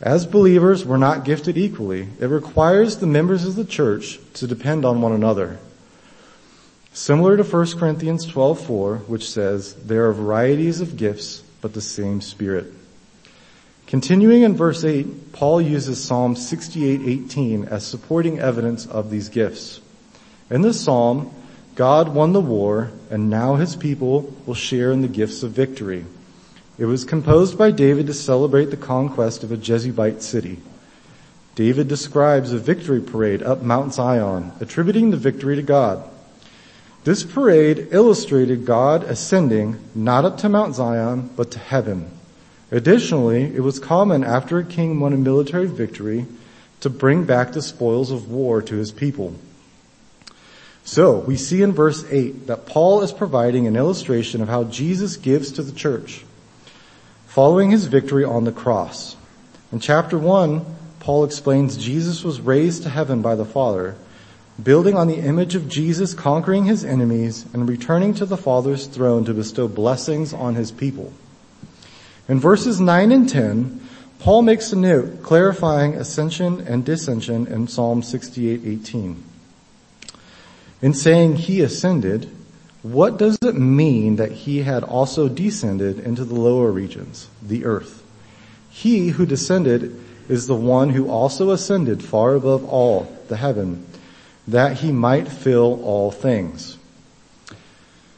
As 0.02 0.26
believers, 0.26 0.86
we're 0.86 0.98
not 0.98 1.24
gifted 1.24 1.58
equally. 1.58 2.10
It 2.20 2.28
requires 2.28 2.98
the 2.98 3.08
members 3.08 3.46
of 3.46 3.56
the 3.56 3.64
church 3.64 4.20
to 4.34 4.48
depend 4.48 4.84
on 4.84 5.02
one 5.02 5.14
another. 5.14 5.58
Similar 6.94 7.38
to 7.38 7.44
1 7.44 7.78
Corinthians 7.78 8.26
12:4, 8.26 8.98
which 9.08 9.30
says, 9.30 9.76
"There 9.86 10.08
are 10.08 10.14
varieties 10.14 10.82
of 10.82 10.98
gifts, 10.98 11.44
but 11.62 11.74
the 11.74 11.82
same 11.82 12.22
Spirit." 12.22 12.74
Continuing 13.88 14.42
in 14.42 14.56
verse 14.56 14.84
8, 14.84 15.32
Paul 15.32 15.62
uses 15.62 16.04
Psalm 16.04 16.36
68:18 16.36 17.66
as 17.66 17.84
supporting 17.84 18.40
evidence 18.40 18.86
of 18.86 19.12
these 19.12 19.30
gifts. 19.30 19.80
In 20.50 20.62
this 20.62 20.80
psalm, 20.80 21.30
God 21.76 22.16
won 22.16 22.34
the 22.34 22.42
war 22.42 22.92
and 23.12 23.30
now 23.30 23.56
his 23.56 23.76
people 23.76 24.34
will 24.46 24.56
share 24.56 24.92
in 24.92 25.02
the 25.02 25.08
gifts 25.08 25.44
of 25.44 25.52
victory. 25.52 26.06
It 26.78 26.86
was 26.86 27.06
composed 27.06 27.58
by 27.58 27.72
David 27.72 28.08
to 28.08 28.14
celebrate 28.14 28.66
the 28.66 28.78
conquest 28.78 29.44
of 29.44 29.52
a 29.52 29.58
Jebusite 29.58 30.22
city. 30.22 30.60
David 31.56 31.88
describes 31.88 32.52
a 32.52 32.58
victory 32.58 33.00
parade 33.00 33.42
up 33.42 33.62
Mount 33.62 33.94
Zion, 33.94 34.52
attributing 34.60 35.12
the 35.12 35.18
victory 35.18 35.56
to 35.56 35.62
God. 35.62 36.04
This 37.06 37.24
parade 37.24 37.90
illustrated 37.92 38.66
God 38.66 39.04
ascending 39.04 39.80
not 39.96 40.26
up 40.26 40.38
to 40.40 40.50
Mount 40.50 40.76
Zion, 40.76 41.30
but 41.38 41.52
to 41.52 41.60
heaven. 41.60 42.12
Additionally, 42.72 43.44
it 43.56 43.62
was 43.62 43.80
common 43.80 44.26
after 44.26 44.58
a 44.58 44.66
king 44.66 45.00
won 45.00 45.14
a 45.14 45.18
military 45.18 45.68
victory 45.68 46.26
to 46.82 46.90
bring 46.90 47.24
back 47.24 47.54
the 47.54 47.62
spoils 47.62 48.12
of 48.12 48.30
war 48.30 48.62
to 48.62 48.76
his 48.76 48.92
people. 48.92 49.34
So 50.84 51.20
we 51.20 51.38
see 51.38 51.62
in 51.62 51.72
verse 51.72 52.04
8 52.12 52.48
that 52.48 52.66
Paul 52.66 53.02
is 53.02 53.14
providing 53.14 53.66
an 53.66 53.78
illustration 53.78 54.42
of 54.42 54.50
how 54.50 54.66
Jesus 54.66 55.16
gives 55.16 55.54
to 55.54 55.64
the 55.64 55.72
church 55.72 56.25
following 57.36 57.70
his 57.70 57.88
victory 57.88 58.24
on 58.24 58.46
the 58.46 58.52
cross. 58.54 59.18
In 59.74 59.82
chapter 59.82 60.18
1, 60.18 60.66
Paul 61.02 61.26
explains 61.26 61.76
Jesus 61.76 62.24
was 62.24 62.40
raised 62.40 62.84
to 62.84 62.90
heaven 62.90 63.22
by 63.22 63.36
the 63.36 63.44
Father, 63.44 63.98
building 64.64 64.96
on 64.96 65.10
the 65.10 65.20
image 65.20 65.54
of 65.54 65.68
Jesus 65.68 66.14
conquering 66.14 66.64
his 66.64 66.86
enemies 66.86 67.46
and 67.52 67.68
returning 67.68 68.14
to 68.14 68.26
the 68.26 68.38
Father's 68.38 68.88
throne 68.88 69.26
to 69.26 69.34
bestow 69.34 69.68
blessings 69.68 70.34
on 70.34 70.56
his 70.56 70.72
people. 70.72 71.12
In 72.30 72.40
verses 72.40 72.80
9 72.80 73.12
and 73.12 73.28
10, 73.28 73.82
Paul 74.20 74.42
makes 74.42 74.72
a 74.72 74.78
note 74.78 75.22
clarifying 75.22 75.96
ascension 75.96 76.62
and 76.62 76.86
descension 76.86 77.52
in 77.52 77.68
Psalm 77.68 78.02
68:18. 78.02 79.22
In 80.82 80.94
saying 80.94 81.36
he 81.36 81.60
ascended, 81.60 82.32
what 82.86 83.18
does 83.18 83.40
it 83.42 83.56
mean 83.56 84.18
that 84.18 84.32
he 84.32 84.62
had 84.62 84.84
also 84.84 85.28
descended 85.28 85.98
into 85.98 86.24
the 86.24 86.36
lower 86.36 86.72
regions, 86.72 87.28
the 87.42 87.66
earth? 87.66 88.04
He 88.70 89.08
who 89.08 89.26
descended 89.26 90.00
is 90.30 90.46
the 90.46 90.56
one 90.56 90.92
who 90.92 91.10
also 91.10 91.50
ascended 91.50 92.04
far 92.04 92.36
above 92.36 92.64
all 92.64 93.12
the 93.28 93.38
heaven, 93.38 93.88
that 94.48 94.78
he 94.78 94.92
might 94.92 95.28
fill 95.28 95.84
all 95.84 96.12
things. 96.12 96.78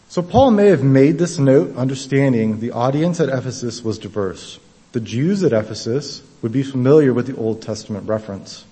So 0.09 0.21
Paul 0.21 0.51
may 0.51 0.67
have 0.67 0.83
made 0.83 1.17
this 1.17 1.39
note 1.39 1.77
understanding 1.77 2.59
the 2.59 2.71
audience 2.71 3.21
at 3.21 3.29
Ephesus 3.29 3.85
was 3.85 3.97
diverse. 3.97 4.59
The 4.91 4.99
Jews 4.99 5.43
at 5.43 5.53
Ephesus 5.53 6.21
would 6.41 6.51
be 6.51 6.63
familiar 6.63 7.13
with 7.13 7.27
the 7.27 7.37
Old 7.37 7.61
Testament 7.61 8.05
reference, 8.05 8.65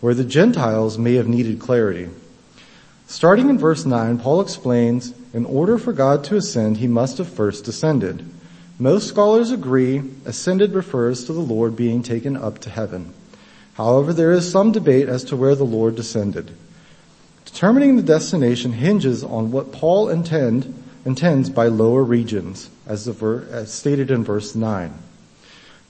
where 0.00 0.14
the 0.14 0.24
Gentiles 0.24 0.98
may 0.98 1.14
have 1.14 1.28
needed 1.28 1.60
clarity. 1.60 2.08
Starting 3.06 3.48
in 3.48 3.58
verse 3.58 3.84
9, 3.84 4.18
Paul 4.18 4.40
explains, 4.40 5.14
in 5.32 5.44
order 5.44 5.78
for 5.78 5.92
God 5.92 6.24
to 6.24 6.36
ascend, 6.36 6.78
he 6.78 6.88
must 6.88 7.18
have 7.18 7.28
first 7.28 7.64
descended. 7.64 8.28
Most 8.78 9.08
scholars 9.08 9.50
agree 9.50 10.02
ascended 10.24 10.72
refers 10.72 11.24
to 11.24 11.32
the 11.32 11.40
Lord 11.40 11.76
being 11.76 12.02
taken 12.02 12.36
up 12.36 12.58
to 12.60 12.70
heaven. 12.70 13.12
However, 13.74 14.12
there 14.12 14.32
is 14.32 14.50
some 14.50 14.72
debate 14.72 15.08
as 15.08 15.22
to 15.24 15.36
where 15.36 15.54
the 15.54 15.64
Lord 15.64 15.94
descended. 15.94 16.50
Determining 17.44 17.96
the 17.96 18.02
destination 18.02 18.72
hinges 18.72 19.22
on 19.22 19.50
what 19.50 19.72
Paul 19.72 20.08
intend, 20.08 20.82
intends 21.04 21.50
by 21.50 21.66
lower 21.66 22.02
regions, 22.02 22.70
as, 22.86 23.06
ver, 23.06 23.46
as 23.50 23.72
stated 23.72 24.10
in 24.10 24.24
verse 24.24 24.54
9. 24.54 24.92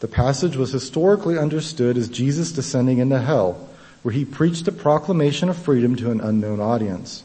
The 0.01 0.09
passage 0.09 0.57
was 0.57 0.73
historically 0.73 1.39
understood 1.39 1.97
as 1.97 2.09
Jesus 2.09 2.53
descending 2.53 2.99
into 2.99 3.19
hell, 3.19 3.69
where 4.03 4.15
he 4.15 4.25
preached 4.25 4.67
a 4.69 4.73
proclamation 4.73 5.49
of 5.49 5.57
freedom 5.57 5.97
to 5.97 6.11
an 6.11 6.21
unknown 6.21 6.61
audience. 6.61 7.23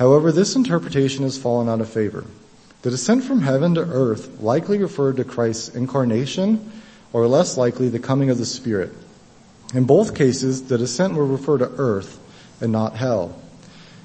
However, 0.00 0.32
this 0.32 0.56
interpretation 0.56 1.24
has 1.24 1.36
fallen 1.36 1.68
out 1.68 1.82
of 1.82 1.90
favor. 1.90 2.24
The 2.80 2.90
descent 2.90 3.22
from 3.22 3.42
heaven 3.42 3.74
to 3.74 3.82
earth 3.82 4.40
likely 4.40 4.78
referred 4.78 5.18
to 5.18 5.24
Christ's 5.24 5.76
incarnation, 5.76 6.72
or 7.12 7.26
less 7.26 7.58
likely 7.58 7.90
the 7.90 7.98
coming 7.98 8.30
of 8.30 8.38
the 8.38 8.46
Spirit. 8.46 8.94
In 9.74 9.84
both 9.84 10.14
cases, 10.14 10.62
the 10.62 10.78
descent 10.78 11.12
will 11.12 11.26
refer 11.26 11.58
to 11.58 11.70
earth 11.76 12.18
and 12.62 12.72
not 12.72 12.96
hell. 12.96 13.38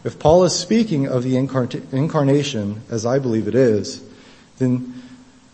If 0.03 0.19
Paul 0.19 0.43
is 0.43 0.53
speaking 0.53 1.07
of 1.07 1.23
the 1.23 1.37
incarnation, 1.37 2.81
as 2.89 3.05
I 3.05 3.17
believe 3.19 3.47
it 3.47 3.55
is, 3.55 4.03
then 4.57 5.01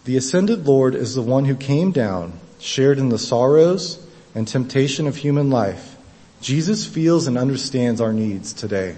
the 0.05 0.17
ascended 0.17 0.65
Lord 0.65 0.95
is 0.95 1.13
the 1.13 1.21
one 1.21 1.45
who 1.45 1.55
came 1.55 1.91
down, 1.91 2.33
shared 2.57 2.98
in 2.98 3.10
the 3.10 3.19
sorrows 3.19 4.03
and 4.33 4.48
temptation 4.48 5.05
of 5.05 5.17
human 5.17 5.51
life. 5.51 5.98
Jesus 6.41 6.88
feels 6.88 7.27
and 7.27 7.38
understands 7.38 8.01
our 8.01 8.12
needs 8.12 8.53
today. 8.53 8.95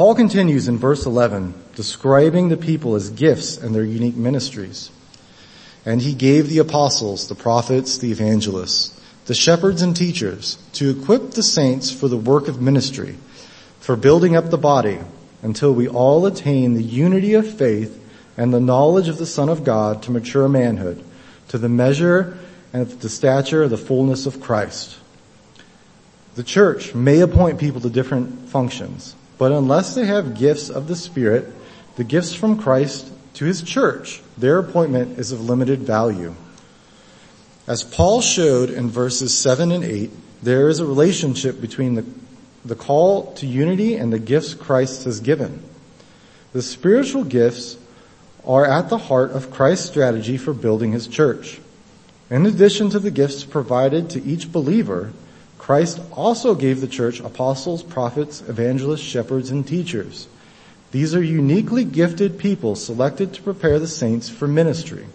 Paul 0.00 0.14
continues 0.14 0.66
in 0.66 0.78
verse 0.78 1.04
11, 1.04 1.52
describing 1.74 2.48
the 2.48 2.56
people 2.56 2.94
as 2.94 3.10
gifts 3.10 3.58
and 3.58 3.74
their 3.74 3.84
unique 3.84 4.16
ministries. 4.16 4.90
And 5.84 6.00
he 6.00 6.14
gave 6.14 6.48
the 6.48 6.56
apostles, 6.56 7.28
the 7.28 7.34
prophets, 7.34 7.98
the 7.98 8.10
evangelists, 8.10 8.98
the 9.26 9.34
shepherds 9.34 9.82
and 9.82 9.94
teachers 9.94 10.56
to 10.72 10.88
equip 10.88 11.32
the 11.32 11.42
saints 11.42 11.90
for 11.90 12.08
the 12.08 12.16
work 12.16 12.48
of 12.48 12.62
ministry, 12.62 13.18
for 13.80 13.94
building 13.94 14.34
up 14.34 14.48
the 14.48 14.56
body 14.56 15.00
until 15.42 15.74
we 15.74 15.86
all 15.86 16.24
attain 16.24 16.72
the 16.72 16.82
unity 16.82 17.34
of 17.34 17.58
faith 17.58 18.02
and 18.38 18.54
the 18.54 18.58
knowledge 18.58 19.08
of 19.08 19.18
the 19.18 19.26
Son 19.26 19.50
of 19.50 19.64
God 19.64 20.02
to 20.04 20.10
mature 20.10 20.48
manhood, 20.48 21.04
to 21.48 21.58
the 21.58 21.68
measure 21.68 22.38
and 22.72 22.88
the 22.88 23.10
stature 23.10 23.64
of 23.64 23.68
the 23.68 23.76
fullness 23.76 24.24
of 24.24 24.40
Christ. 24.40 24.96
The 26.36 26.42
church 26.42 26.94
may 26.94 27.20
appoint 27.20 27.60
people 27.60 27.82
to 27.82 27.90
different 27.90 28.48
functions, 28.48 29.14
but 29.40 29.52
unless 29.52 29.94
they 29.94 30.04
have 30.04 30.38
gifts 30.38 30.68
of 30.68 30.86
the 30.86 30.94
Spirit, 30.94 31.50
the 31.96 32.04
gifts 32.04 32.34
from 32.34 32.58
Christ 32.58 33.10
to 33.32 33.46
His 33.46 33.62
church, 33.62 34.20
their 34.36 34.58
appointment 34.58 35.18
is 35.18 35.32
of 35.32 35.40
limited 35.40 35.78
value. 35.78 36.34
As 37.66 37.82
Paul 37.82 38.20
showed 38.20 38.68
in 38.68 38.90
verses 38.90 39.34
7 39.34 39.72
and 39.72 39.82
8, 39.82 40.10
there 40.42 40.68
is 40.68 40.78
a 40.78 40.84
relationship 40.84 41.58
between 41.58 41.94
the, 41.94 42.04
the 42.66 42.74
call 42.74 43.32
to 43.36 43.46
unity 43.46 43.96
and 43.96 44.12
the 44.12 44.18
gifts 44.18 44.52
Christ 44.52 45.04
has 45.04 45.20
given. 45.20 45.62
The 46.52 46.60
spiritual 46.60 47.24
gifts 47.24 47.78
are 48.44 48.66
at 48.66 48.90
the 48.90 48.98
heart 48.98 49.30
of 49.30 49.50
Christ's 49.50 49.88
strategy 49.88 50.36
for 50.36 50.52
building 50.52 50.92
His 50.92 51.06
church. 51.06 51.62
In 52.28 52.44
addition 52.44 52.90
to 52.90 52.98
the 52.98 53.10
gifts 53.10 53.44
provided 53.44 54.10
to 54.10 54.22
each 54.22 54.52
believer, 54.52 55.14
Christ 55.60 56.00
also 56.12 56.54
gave 56.54 56.80
the 56.80 56.88
church 56.88 57.20
apostles, 57.20 57.82
prophets, 57.82 58.40
evangelists, 58.40 59.02
shepherds, 59.02 59.50
and 59.50 59.64
teachers. 59.64 60.26
These 60.90 61.14
are 61.14 61.22
uniquely 61.22 61.84
gifted 61.84 62.38
people 62.38 62.74
selected 62.76 63.34
to 63.34 63.42
prepare 63.42 63.78
the 63.78 63.86
saints 63.86 64.30
for 64.30 64.48
ministry. 64.48 65.06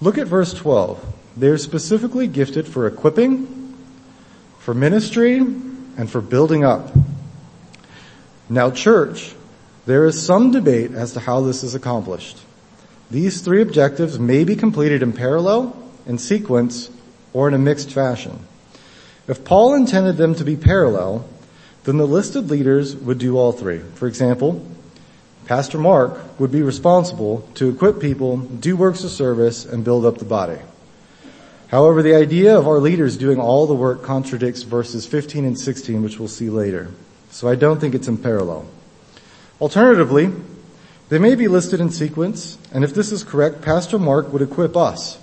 Look 0.00 0.18
at 0.18 0.26
verse 0.26 0.52
12. 0.54 1.14
They 1.36 1.46
are 1.46 1.56
specifically 1.56 2.26
gifted 2.26 2.66
for 2.66 2.88
equipping, 2.88 3.76
for 4.58 4.74
ministry, 4.74 5.36
and 5.38 6.10
for 6.10 6.20
building 6.20 6.64
up. 6.64 6.90
Now 8.48 8.72
church, 8.72 9.36
there 9.86 10.04
is 10.04 10.20
some 10.20 10.50
debate 10.50 10.90
as 10.90 11.12
to 11.12 11.20
how 11.20 11.42
this 11.42 11.62
is 11.62 11.76
accomplished. 11.76 12.38
These 13.08 13.42
three 13.42 13.62
objectives 13.62 14.18
may 14.18 14.42
be 14.42 14.56
completed 14.56 15.00
in 15.00 15.12
parallel, 15.12 15.80
in 16.06 16.18
sequence, 16.18 16.90
or 17.32 17.46
in 17.46 17.54
a 17.54 17.58
mixed 17.58 17.92
fashion. 17.92 18.40
If 19.28 19.44
Paul 19.44 19.74
intended 19.74 20.16
them 20.16 20.34
to 20.36 20.44
be 20.44 20.56
parallel, 20.56 21.28
then 21.84 21.98
the 21.98 22.06
listed 22.06 22.50
leaders 22.50 22.96
would 22.96 23.18
do 23.18 23.36
all 23.36 23.52
three. 23.52 23.80
For 23.94 24.08
example, 24.08 24.66
Pastor 25.44 25.78
Mark 25.78 26.38
would 26.40 26.50
be 26.50 26.62
responsible 26.62 27.48
to 27.54 27.68
equip 27.68 28.00
people, 28.00 28.38
do 28.38 28.76
works 28.76 29.04
of 29.04 29.10
service, 29.10 29.64
and 29.64 29.84
build 29.84 30.04
up 30.04 30.18
the 30.18 30.24
body. 30.24 30.58
However, 31.68 32.02
the 32.02 32.14
idea 32.14 32.58
of 32.58 32.66
our 32.66 32.78
leaders 32.78 33.18
doing 33.18 33.38
all 33.38 33.66
the 33.66 33.74
work 33.74 34.02
contradicts 34.02 34.62
verses 34.62 35.06
15 35.06 35.44
and 35.44 35.58
16, 35.58 36.02
which 36.02 36.18
we'll 36.18 36.28
see 36.28 36.48
later. 36.48 36.90
So 37.30 37.48
I 37.48 37.54
don't 37.54 37.78
think 37.78 37.94
it's 37.94 38.08
in 38.08 38.16
parallel. 38.16 38.66
Alternatively, 39.60 40.32
they 41.10 41.18
may 41.18 41.34
be 41.34 41.48
listed 41.48 41.80
in 41.80 41.90
sequence, 41.90 42.56
and 42.72 42.84
if 42.84 42.94
this 42.94 43.12
is 43.12 43.24
correct, 43.24 43.60
Pastor 43.60 43.98
Mark 43.98 44.32
would 44.32 44.42
equip 44.42 44.76
us, 44.76 45.18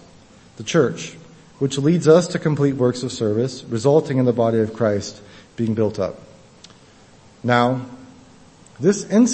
the 0.58 0.64
church, 0.64 1.16
which 1.60 1.78
leads 1.78 2.08
us 2.08 2.28
to 2.28 2.40
complete 2.40 2.76
works 2.76 3.04
of 3.04 3.12
service, 3.12 3.64
resulting 3.64 4.18
in 4.18 4.26
the 4.26 4.34
body 4.34 4.60
of 4.60 4.74
Christ 4.74 5.22
being 5.56 5.74
built 5.74 6.00
up. 6.00 6.20
Now, 7.44 7.86
this 8.80 9.06
in 9.06 9.28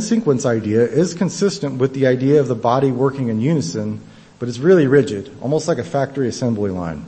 sequence 0.00 0.46
idea 0.46 0.82
is 0.82 1.12
consistent 1.12 1.78
with 1.78 1.92
the 1.92 2.06
idea 2.06 2.40
of 2.40 2.48
the 2.48 2.54
body 2.54 2.90
working 2.90 3.28
in 3.28 3.40
unison, 3.40 4.00
but 4.38 4.48
it's 4.48 4.58
really 4.58 4.86
rigid, 4.86 5.30
almost 5.42 5.68
like 5.68 5.78
a 5.78 5.84
factory 5.84 6.28
assembly 6.28 6.70
line. 6.70 7.04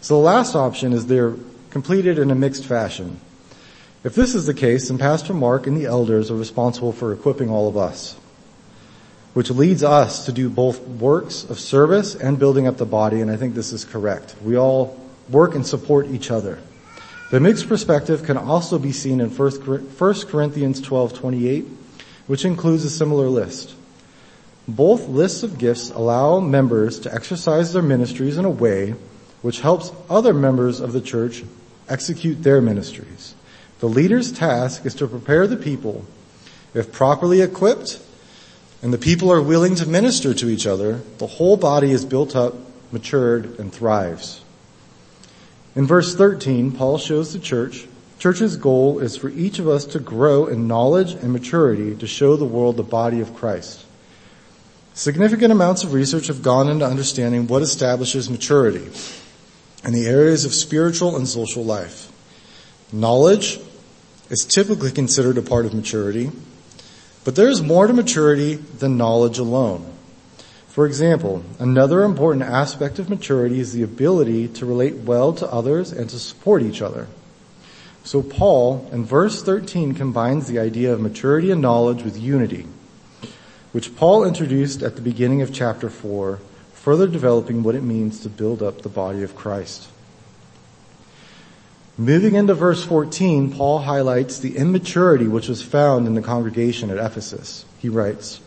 So 0.00 0.14
the 0.14 0.24
last 0.24 0.54
option 0.54 0.92
is 0.92 1.06
they're 1.06 1.34
completed 1.70 2.18
in 2.18 2.30
a 2.30 2.34
mixed 2.34 2.64
fashion. 2.64 3.20
If 4.04 4.14
this 4.14 4.34
is 4.34 4.46
the 4.46 4.54
case, 4.54 4.88
then 4.88 4.98
Pastor 4.98 5.34
Mark 5.34 5.66
and 5.66 5.76
the 5.76 5.86
elders 5.86 6.30
are 6.30 6.36
responsible 6.36 6.92
for 6.92 7.12
equipping 7.12 7.50
all 7.50 7.68
of 7.68 7.76
us 7.76 8.16
which 9.36 9.50
leads 9.50 9.84
us 9.84 10.24
to 10.24 10.32
do 10.32 10.48
both 10.48 10.80
works 10.80 11.44
of 11.44 11.60
service 11.60 12.14
and 12.14 12.38
building 12.38 12.66
up 12.66 12.78
the 12.78 12.86
body, 12.86 13.20
and 13.20 13.30
I 13.30 13.36
think 13.36 13.54
this 13.54 13.70
is 13.70 13.84
correct. 13.84 14.34
We 14.42 14.56
all 14.56 14.98
work 15.28 15.54
and 15.54 15.66
support 15.66 16.06
each 16.06 16.30
other. 16.30 16.58
The 17.30 17.38
mixed 17.38 17.68
perspective 17.68 18.22
can 18.22 18.38
also 18.38 18.78
be 18.78 18.92
seen 18.92 19.20
in 19.20 19.28
1 19.28 20.26
Corinthians 20.28 20.80
12:28, 20.80 21.66
which 22.26 22.46
includes 22.46 22.86
a 22.86 22.88
similar 22.88 23.28
list. 23.28 23.74
Both 24.66 25.06
lists 25.06 25.42
of 25.42 25.58
gifts 25.58 25.90
allow 25.90 26.40
members 26.40 26.98
to 27.00 27.14
exercise 27.14 27.74
their 27.74 27.82
ministries 27.82 28.38
in 28.38 28.46
a 28.46 28.50
way 28.64 28.94
which 29.42 29.60
helps 29.60 29.92
other 30.08 30.32
members 30.32 30.80
of 30.80 30.94
the 30.94 31.02
church 31.02 31.44
execute 31.90 32.42
their 32.42 32.62
ministries. 32.62 33.34
The 33.80 33.86
leader's 33.86 34.32
task 34.32 34.86
is 34.86 34.94
to 34.94 35.06
prepare 35.06 35.46
the 35.46 35.58
people. 35.58 36.06
If 36.72 36.90
properly 36.90 37.42
equipped, 37.42 38.00
and 38.86 38.94
the 38.94 38.98
people 38.98 39.32
are 39.32 39.42
willing 39.42 39.74
to 39.74 39.84
minister 39.84 40.32
to 40.32 40.48
each 40.48 40.64
other, 40.64 41.00
the 41.18 41.26
whole 41.26 41.56
body 41.56 41.90
is 41.90 42.04
built 42.04 42.36
up, 42.36 42.54
matured, 42.92 43.58
and 43.58 43.72
thrives. 43.72 44.44
In 45.74 45.88
verse 45.88 46.14
13, 46.14 46.70
Paul 46.70 46.96
shows 46.96 47.32
the 47.32 47.40
church, 47.40 47.88
church's 48.20 48.56
goal 48.56 49.00
is 49.00 49.16
for 49.16 49.28
each 49.28 49.58
of 49.58 49.66
us 49.66 49.86
to 49.86 49.98
grow 49.98 50.46
in 50.46 50.68
knowledge 50.68 51.14
and 51.14 51.32
maturity 51.32 51.96
to 51.96 52.06
show 52.06 52.36
the 52.36 52.44
world 52.44 52.76
the 52.76 52.84
body 52.84 53.20
of 53.20 53.34
Christ. 53.34 53.84
Significant 54.94 55.50
amounts 55.50 55.82
of 55.82 55.92
research 55.92 56.28
have 56.28 56.44
gone 56.44 56.68
into 56.68 56.86
understanding 56.86 57.48
what 57.48 57.62
establishes 57.62 58.30
maturity 58.30 58.88
in 59.82 59.94
the 59.94 60.06
areas 60.06 60.44
of 60.44 60.54
spiritual 60.54 61.16
and 61.16 61.26
social 61.26 61.64
life. 61.64 62.12
Knowledge 62.92 63.58
is 64.30 64.46
typically 64.46 64.92
considered 64.92 65.38
a 65.38 65.42
part 65.42 65.66
of 65.66 65.74
maturity, 65.74 66.30
but 67.26 67.34
there 67.34 67.48
is 67.48 67.60
more 67.60 67.88
to 67.88 67.92
maturity 67.92 68.54
than 68.54 68.96
knowledge 68.96 69.36
alone. 69.36 69.84
For 70.68 70.86
example, 70.86 71.42
another 71.58 72.04
important 72.04 72.44
aspect 72.44 73.00
of 73.00 73.10
maturity 73.10 73.58
is 73.58 73.72
the 73.72 73.82
ability 73.82 74.46
to 74.46 74.64
relate 74.64 74.94
well 74.94 75.32
to 75.32 75.52
others 75.52 75.90
and 75.90 76.08
to 76.08 76.20
support 76.20 76.62
each 76.62 76.80
other. 76.80 77.08
So 78.04 78.22
Paul, 78.22 78.88
in 78.92 79.04
verse 79.04 79.42
13, 79.42 79.94
combines 79.94 80.46
the 80.46 80.60
idea 80.60 80.92
of 80.92 81.00
maturity 81.00 81.50
and 81.50 81.60
knowledge 81.60 82.04
with 82.04 82.16
unity, 82.16 82.68
which 83.72 83.96
Paul 83.96 84.24
introduced 84.24 84.84
at 84.84 84.94
the 84.94 85.02
beginning 85.02 85.42
of 85.42 85.52
chapter 85.52 85.90
4, 85.90 86.38
further 86.74 87.08
developing 87.08 87.64
what 87.64 87.74
it 87.74 87.82
means 87.82 88.20
to 88.20 88.28
build 88.28 88.62
up 88.62 88.82
the 88.82 88.88
body 88.88 89.24
of 89.24 89.34
Christ. 89.34 89.88
Moving 91.98 92.34
into 92.34 92.52
verse 92.52 92.84
14, 92.84 93.52
Paul 93.52 93.78
highlights 93.78 94.38
the 94.38 94.58
immaturity 94.58 95.26
which 95.26 95.48
was 95.48 95.62
found 95.62 96.06
in 96.06 96.14
the 96.14 96.20
congregation 96.20 96.90
at 96.90 96.98
Ephesus. 96.98 97.64
He 97.78 97.88
writes, 97.88 98.40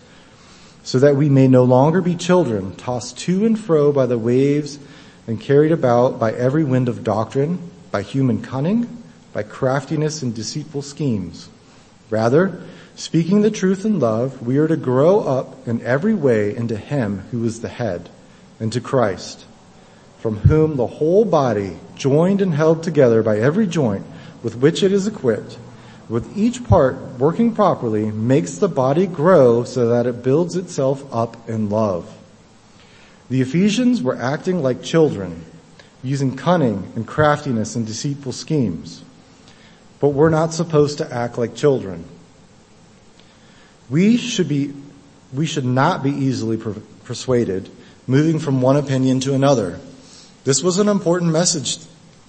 so 0.84 1.00
that 1.00 1.16
we 1.16 1.30
may 1.30 1.48
no 1.48 1.64
longer 1.64 2.00
be 2.00 2.16
children, 2.16 2.76
tossed 2.76 3.18
to 3.20 3.48
and 3.48 3.60
fro 3.60 3.92
by 3.92 4.06
the 4.06 4.20
waves 4.20 4.78
and 5.26 5.42
carried 5.42 5.72
about 5.72 6.20
by 6.20 6.32
every 6.34 6.64
wind 6.64 6.88
of 6.88 7.04
doctrine, 7.04 7.72
by 7.92 8.04
human 8.04 8.42
cunning, 8.44 9.04
by 9.34 9.42
craftiness 9.42 10.22
and 10.22 10.36
deceitful 10.36 10.84
schemes. 10.84 11.50
Rather, 12.12 12.62
speaking 12.96 13.42
the 13.42 13.50
truth 13.50 13.84
in 13.84 14.00
love, 14.00 14.46
we 14.46 14.60
are 14.60 14.68
to 14.68 14.78
grow 14.78 15.22
up 15.22 15.68
in 15.68 15.82
every 15.82 16.14
way 16.14 16.56
into 16.56 16.78
Him 16.78 17.20
who 17.32 17.44
is 17.46 17.62
the 17.62 17.70
head, 17.70 18.10
into 18.60 18.80
Christ, 18.80 19.46
from 20.20 20.38
whom 20.38 20.76
the 20.76 20.88
whole 20.88 21.26
body, 21.26 21.78
joined 22.00 22.42
and 22.42 22.54
held 22.54 22.82
together 22.82 23.22
by 23.22 23.38
every 23.38 23.68
joint 23.68 24.06
with 24.42 24.56
which 24.56 24.82
it 24.82 24.92
is 24.92 25.06
equipped, 25.06 25.60
with 26.08 26.36
each 26.36 26.64
part 26.64 26.96
working 27.20 27.54
properly, 27.54 28.10
makes 28.10 28.58
the 28.58 28.68
body 28.68 29.06
grow 29.06 29.64
so 29.64 29.90
that 29.90 30.08
it 30.08 30.24
builds 30.24 30.56
itself 30.56 31.06
up 31.14 31.48
in 31.48 31.70
love. 31.70 32.12
The 33.30 33.42
Ephesians 33.42 34.02
were 34.02 34.16
acting 34.16 34.64
like 34.64 34.82
children, 34.82 35.46
using 36.02 36.36
cunning 36.36 36.92
and 36.96 37.06
craftiness 37.06 37.76
and 37.76 37.86
deceitful 37.86 38.32
schemes. 38.32 39.04
But 40.00 40.10
we're 40.10 40.30
not 40.30 40.54
supposed 40.54 40.98
to 40.98 41.14
act 41.14 41.38
like 41.38 41.54
children. 41.54 42.06
We 43.90 44.18
should 44.18 44.48
be, 44.48 44.74
we 45.34 45.46
should 45.46 45.66
not 45.66 46.02
be 46.02 46.12
easily 46.12 46.58
per- 46.58 46.82
persuaded, 47.04 47.70
moving 48.08 48.40
from 48.40 48.62
one 48.62 48.78
opinion 48.78 49.20
to 49.22 49.36
another. 49.36 49.80
This 50.44 50.64
was 50.64 50.80
an 50.80 50.88
important 50.88 51.32
message 51.32 51.78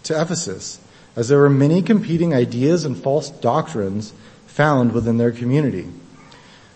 to 0.05 0.21
Ephesus, 0.21 0.81
as 1.17 1.29
there 1.29 1.39
were 1.39 1.51
many 1.51 1.83
competing 1.83 2.35
ideas 2.35 2.85
and 2.85 2.97
false 2.97 3.31
doctrines 3.31 4.13
found 4.47 4.93
within 4.93 5.19
their 5.19 5.33
community. 5.33 5.89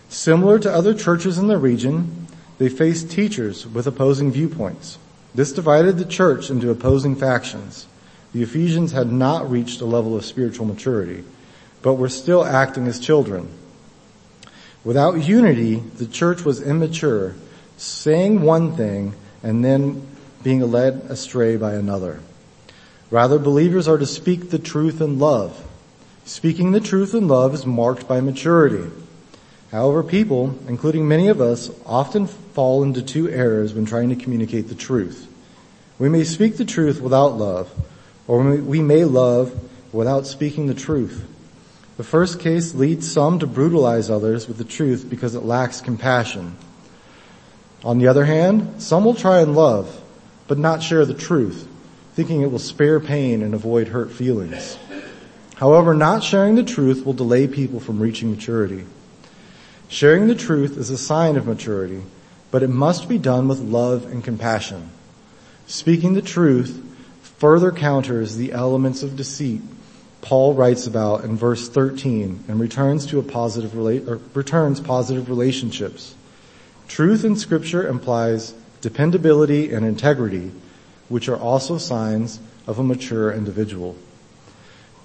Similar 0.09 0.59
to 0.59 0.73
other 0.73 0.93
churches 0.93 1.37
in 1.37 1.47
the 1.47 1.57
region, 1.57 2.27
they 2.57 2.69
faced 2.69 3.11
teachers 3.11 3.67
with 3.67 3.87
opposing 3.87 4.31
viewpoints. 4.31 4.97
This 5.33 5.51
divided 5.51 5.97
the 5.97 6.05
church 6.05 6.49
into 6.49 6.69
opposing 6.69 7.15
factions. 7.15 7.87
The 8.31 8.43
Ephesians 8.43 8.91
had 8.91 9.11
not 9.11 9.49
reached 9.49 9.81
a 9.81 9.85
level 9.85 10.15
of 10.15 10.25
spiritual 10.25 10.65
maturity, 10.65 11.23
but 11.81 11.95
were 11.95 12.09
still 12.09 12.45
acting 12.45 12.87
as 12.87 12.99
children. 12.99 13.49
Without 14.83 15.23
unity, 15.23 15.75
the 15.75 16.05
church 16.05 16.45
was 16.45 16.61
immature, 16.61 17.35
saying 17.77 18.41
one 18.41 18.77
thing 18.77 19.13
and 19.43 19.65
then 19.65 20.07
being 20.43 20.61
led 20.71 21.05
astray 21.09 21.57
by 21.57 21.73
another. 21.73 22.19
Rather, 23.15 23.39
believers 23.39 23.87
are 23.87 23.97
to 23.97 24.05
speak 24.05 24.49
the 24.49 24.59
truth 24.59 24.99
in 24.99 25.19
love. 25.19 25.65
Speaking 26.25 26.73
the 26.73 26.81
truth 26.81 27.13
in 27.13 27.29
love 27.29 27.53
is 27.53 27.65
marked 27.65 28.09
by 28.09 28.19
maturity. 28.19 28.91
However, 29.71 30.03
people, 30.03 30.59
including 30.67 31.07
many 31.07 31.29
of 31.29 31.39
us, 31.39 31.71
often 31.85 32.27
fall 32.27 32.83
into 32.83 33.01
two 33.01 33.29
errors 33.29 33.73
when 33.73 33.85
trying 33.85 34.09
to 34.09 34.21
communicate 34.21 34.67
the 34.67 34.75
truth. 34.75 35.31
We 35.97 36.09
may 36.09 36.25
speak 36.25 36.57
the 36.57 36.65
truth 36.65 36.99
without 36.99 37.37
love, 37.37 37.71
or 38.27 38.43
we 38.57 38.81
may 38.81 39.05
love 39.05 39.57
without 39.93 40.27
speaking 40.27 40.67
the 40.67 40.73
truth. 40.73 41.25
The 41.95 42.03
first 42.03 42.41
case 42.41 42.75
leads 42.75 43.09
some 43.09 43.39
to 43.39 43.47
brutalize 43.47 44.09
others 44.09 44.45
with 44.45 44.57
the 44.57 44.65
truth 44.65 45.09
because 45.09 45.35
it 45.35 45.43
lacks 45.45 45.79
compassion. 45.79 46.57
On 47.81 47.97
the 47.97 48.07
other 48.07 48.25
hand, 48.25 48.81
some 48.81 49.05
will 49.05 49.15
try 49.15 49.39
and 49.39 49.55
love, 49.55 50.01
but 50.49 50.57
not 50.57 50.83
share 50.83 51.05
the 51.05 51.13
truth, 51.13 51.65
thinking 52.15 52.41
it 52.41 52.51
will 52.51 52.59
spare 52.59 52.99
pain 52.99 53.43
and 53.43 53.53
avoid 53.53 53.89
hurt 53.89 54.11
feelings. 54.11 54.77
However, 55.55 55.93
not 55.93 56.23
sharing 56.23 56.55
the 56.55 56.63
truth 56.63 57.05
will 57.05 57.13
delay 57.13 57.47
people 57.47 57.79
from 57.79 57.99
reaching 57.99 58.31
maturity. 58.31 58.85
Sharing 59.87 60.27
the 60.27 60.35
truth 60.35 60.77
is 60.77 60.89
a 60.89 60.97
sign 60.97 61.37
of 61.37 61.45
maturity, 61.45 62.01
but 62.49 62.63
it 62.63 62.69
must 62.69 63.07
be 63.07 63.17
done 63.17 63.47
with 63.47 63.59
love 63.59 64.05
and 64.05 64.23
compassion. 64.23 64.89
Speaking 65.67 66.13
the 66.13 66.21
truth 66.21 66.81
further 67.21 67.71
counters 67.71 68.37
the 68.37 68.51
elements 68.53 69.03
of 69.03 69.15
deceit 69.15 69.61
Paul 70.25 70.55
writes 70.55 70.87
about 70.87 71.23
in 71.23 71.37
verse 71.37 71.69
13 71.69 72.45
and 72.47 72.59
returns 72.59 73.05
to 73.05 73.19
a 73.19 73.23
positive 73.23 73.73
rela- 73.73 74.19
returns 74.33 74.81
positive 74.81 75.29
relationships. 75.29 76.15
Truth 76.87 77.23
in 77.23 77.35
scripture 77.35 77.87
implies 77.87 78.55
dependability 78.81 79.71
and 79.71 79.85
integrity, 79.85 80.51
which 81.09 81.29
are 81.29 81.37
also 81.37 81.77
signs 81.77 82.39
of 82.67 82.79
a 82.79 82.83
mature 82.83 83.31
individual. 83.31 83.95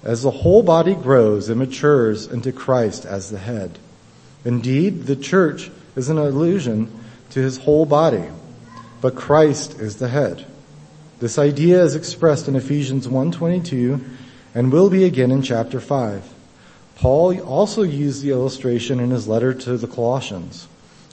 As 0.03 0.23
the 0.23 0.31
whole 0.31 0.63
body 0.63 0.95
grows 0.95 1.49
and 1.49 1.59
matures 1.59 2.25
into 2.25 2.51
Christ 2.51 3.05
as 3.05 3.29
the 3.29 3.37
head, 3.37 3.77
Indeed, 4.43 5.03
the 5.03 5.15
church 5.15 5.69
is 5.95 6.09
an 6.09 6.17
allusion 6.17 6.91
to 7.31 7.39
his 7.39 7.57
whole 7.57 7.85
body, 7.85 8.25
but 8.99 9.15
Christ 9.15 9.79
is 9.79 9.97
the 9.97 10.07
head. 10.07 10.45
This 11.19 11.37
idea 11.37 11.83
is 11.83 11.95
expressed 11.95 12.47
in 12.47 12.55
Ephesians 12.55 13.07
1:22 13.07 14.01
and 14.55 14.71
will 14.71 14.89
be 14.89 15.03
again 15.03 15.31
in 15.31 15.43
chapter 15.43 15.79
5. 15.79 16.23
Paul 16.95 17.39
also 17.41 17.83
used 17.83 18.21
the 18.21 18.31
illustration 18.31 18.99
in 18.99 19.11
his 19.11 19.27
letter 19.27 19.53
to 19.53 19.77
the 19.77 19.87
Colossians. 19.87 20.67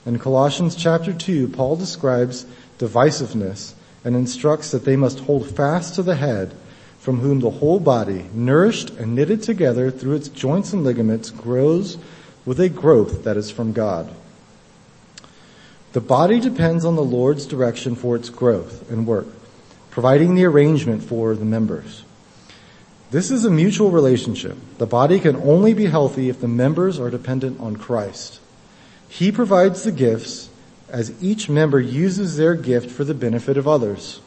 In 0.05 0.17
Colossians 0.17 0.75
chapter 0.75 1.13
2, 1.13 1.49
Paul 1.49 1.75
describes 1.75 2.45
divisiveness 2.79 3.73
and 4.03 4.15
instructs 4.15 4.71
that 4.71 4.85
they 4.85 4.95
must 4.95 5.19
hold 5.21 5.49
fast 5.49 5.95
to 5.95 6.03
the 6.03 6.15
head 6.15 6.55
from 6.99 7.19
whom 7.19 7.39
the 7.39 7.49
whole 7.49 7.79
body, 7.79 8.25
nourished 8.33 8.89
and 8.91 9.15
knitted 9.15 9.41
together 9.41 9.89
through 9.89 10.15
its 10.15 10.27
joints 10.27 10.73
and 10.73 10.83
ligaments, 10.83 11.29
grows 11.29 11.97
with 12.45 12.59
a 12.59 12.69
growth 12.69 13.23
that 13.23 13.37
is 13.37 13.49
from 13.49 13.71
God. 13.73 14.13
The 15.93 16.01
body 16.01 16.39
depends 16.39 16.85
on 16.85 16.95
the 16.95 17.03
Lord's 17.03 17.45
direction 17.45 17.95
for 17.95 18.15
its 18.15 18.29
growth 18.29 18.89
and 18.91 19.07
work, 19.07 19.27
providing 19.89 20.35
the 20.35 20.45
arrangement 20.45 21.03
for 21.03 21.35
the 21.35 21.45
members. 21.45 22.03
This 23.11 23.31
is 23.31 23.43
a 23.43 23.49
mutual 23.49 23.89
relationship. 23.89 24.55
The 24.77 24.85
body 24.85 25.19
can 25.19 25.35
only 25.37 25.73
be 25.73 25.85
healthy 25.85 26.29
if 26.29 26.41
the 26.41 26.47
members 26.47 26.99
are 26.99 27.09
dependent 27.09 27.59
on 27.59 27.75
Christ. 27.75 28.39
He 29.07 29.31
provides 29.31 29.83
the 29.83 29.91
gifts 29.91 30.49
as 30.89 31.11
each 31.21 31.49
member 31.49 31.79
uses 31.79 32.37
their 32.37 32.55
gift 32.55 32.89
for 32.89 33.03
the 33.03 33.13
benefit 33.13 33.57
of 33.57 33.67
others. 33.67 34.21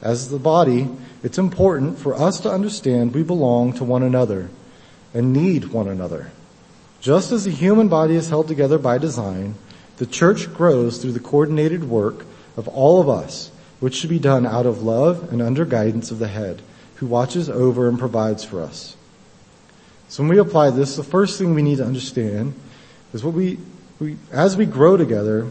As 0.00 0.30
the 0.30 0.38
body, 0.38 0.88
it's 1.22 1.38
important 1.38 1.98
for 1.98 2.14
us 2.14 2.40
to 2.40 2.50
understand 2.50 3.14
we 3.14 3.22
belong 3.22 3.72
to 3.74 3.84
one 3.84 4.02
another 4.02 4.48
and 5.12 5.32
need 5.32 5.66
one 5.66 5.88
another. 5.88 6.30
Just 7.00 7.32
as 7.32 7.44
the 7.44 7.50
human 7.50 7.88
body 7.88 8.14
is 8.14 8.28
held 8.28 8.48
together 8.48 8.78
by 8.78 8.98
design, 8.98 9.54
the 9.98 10.06
church 10.06 10.52
grows 10.54 10.98
through 10.98 11.12
the 11.12 11.20
coordinated 11.20 11.84
work 11.84 12.24
of 12.56 12.68
all 12.68 13.00
of 13.00 13.08
us, 13.08 13.50
which 13.80 13.94
should 13.94 14.10
be 14.10 14.18
done 14.18 14.46
out 14.46 14.66
of 14.66 14.82
love 14.82 15.32
and 15.32 15.42
under 15.42 15.64
guidance 15.64 16.10
of 16.10 16.18
the 16.18 16.28
head, 16.28 16.62
who 16.96 17.06
watches 17.06 17.48
over 17.48 17.88
and 17.88 17.98
provides 17.98 18.44
for 18.44 18.60
us. 18.60 18.96
So 20.08 20.22
when 20.22 20.30
we 20.30 20.38
apply 20.38 20.70
this, 20.70 20.96
the 20.96 21.04
first 21.04 21.38
thing 21.38 21.54
we 21.54 21.62
need 21.62 21.78
to 21.78 21.84
understand 21.84 22.54
is 23.12 23.22
what 23.22 23.34
we, 23.34 23.58
we 24.00 24.16
as 24.32 24.56
we 24.56 24.66
grow 24.66 24.96
together, 24.96 25.48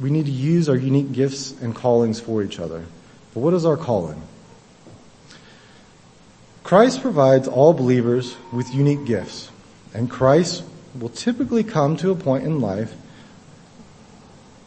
we 0.00 0.10
need 0.10 0.26
to 0.26 0.32
use 0.32 0.68
our 0.68 0.76
unique 0.76 1.12
gifts 1.12 1.52
and 1.60 1.74
callings 1.74 2.20
for 2.20 2.42
each 2.42 2.58
other. 2.58 2.84
But 3.32 3.40
what 3.40 3.54
is 3.54 3.64
our 3.64 3.76
calling? 3.76 4.20
Christ 6.62 7.02
provides 7.02 7.46
all 7.46 7.74
believers 7.74 8.36
with 8.52 8.74
unique 8.74 9.04
gifts. 9.04 9.50
And 9.92 10.10
Christ 10.10 10.64
will 10.98 11.10
typically 11.10 11.62
come 11.62 11.96
to 11.98 12.10
a 12.10 12.16
point 12.16 12.44
in 12.44 12.60
life 12.60 12.92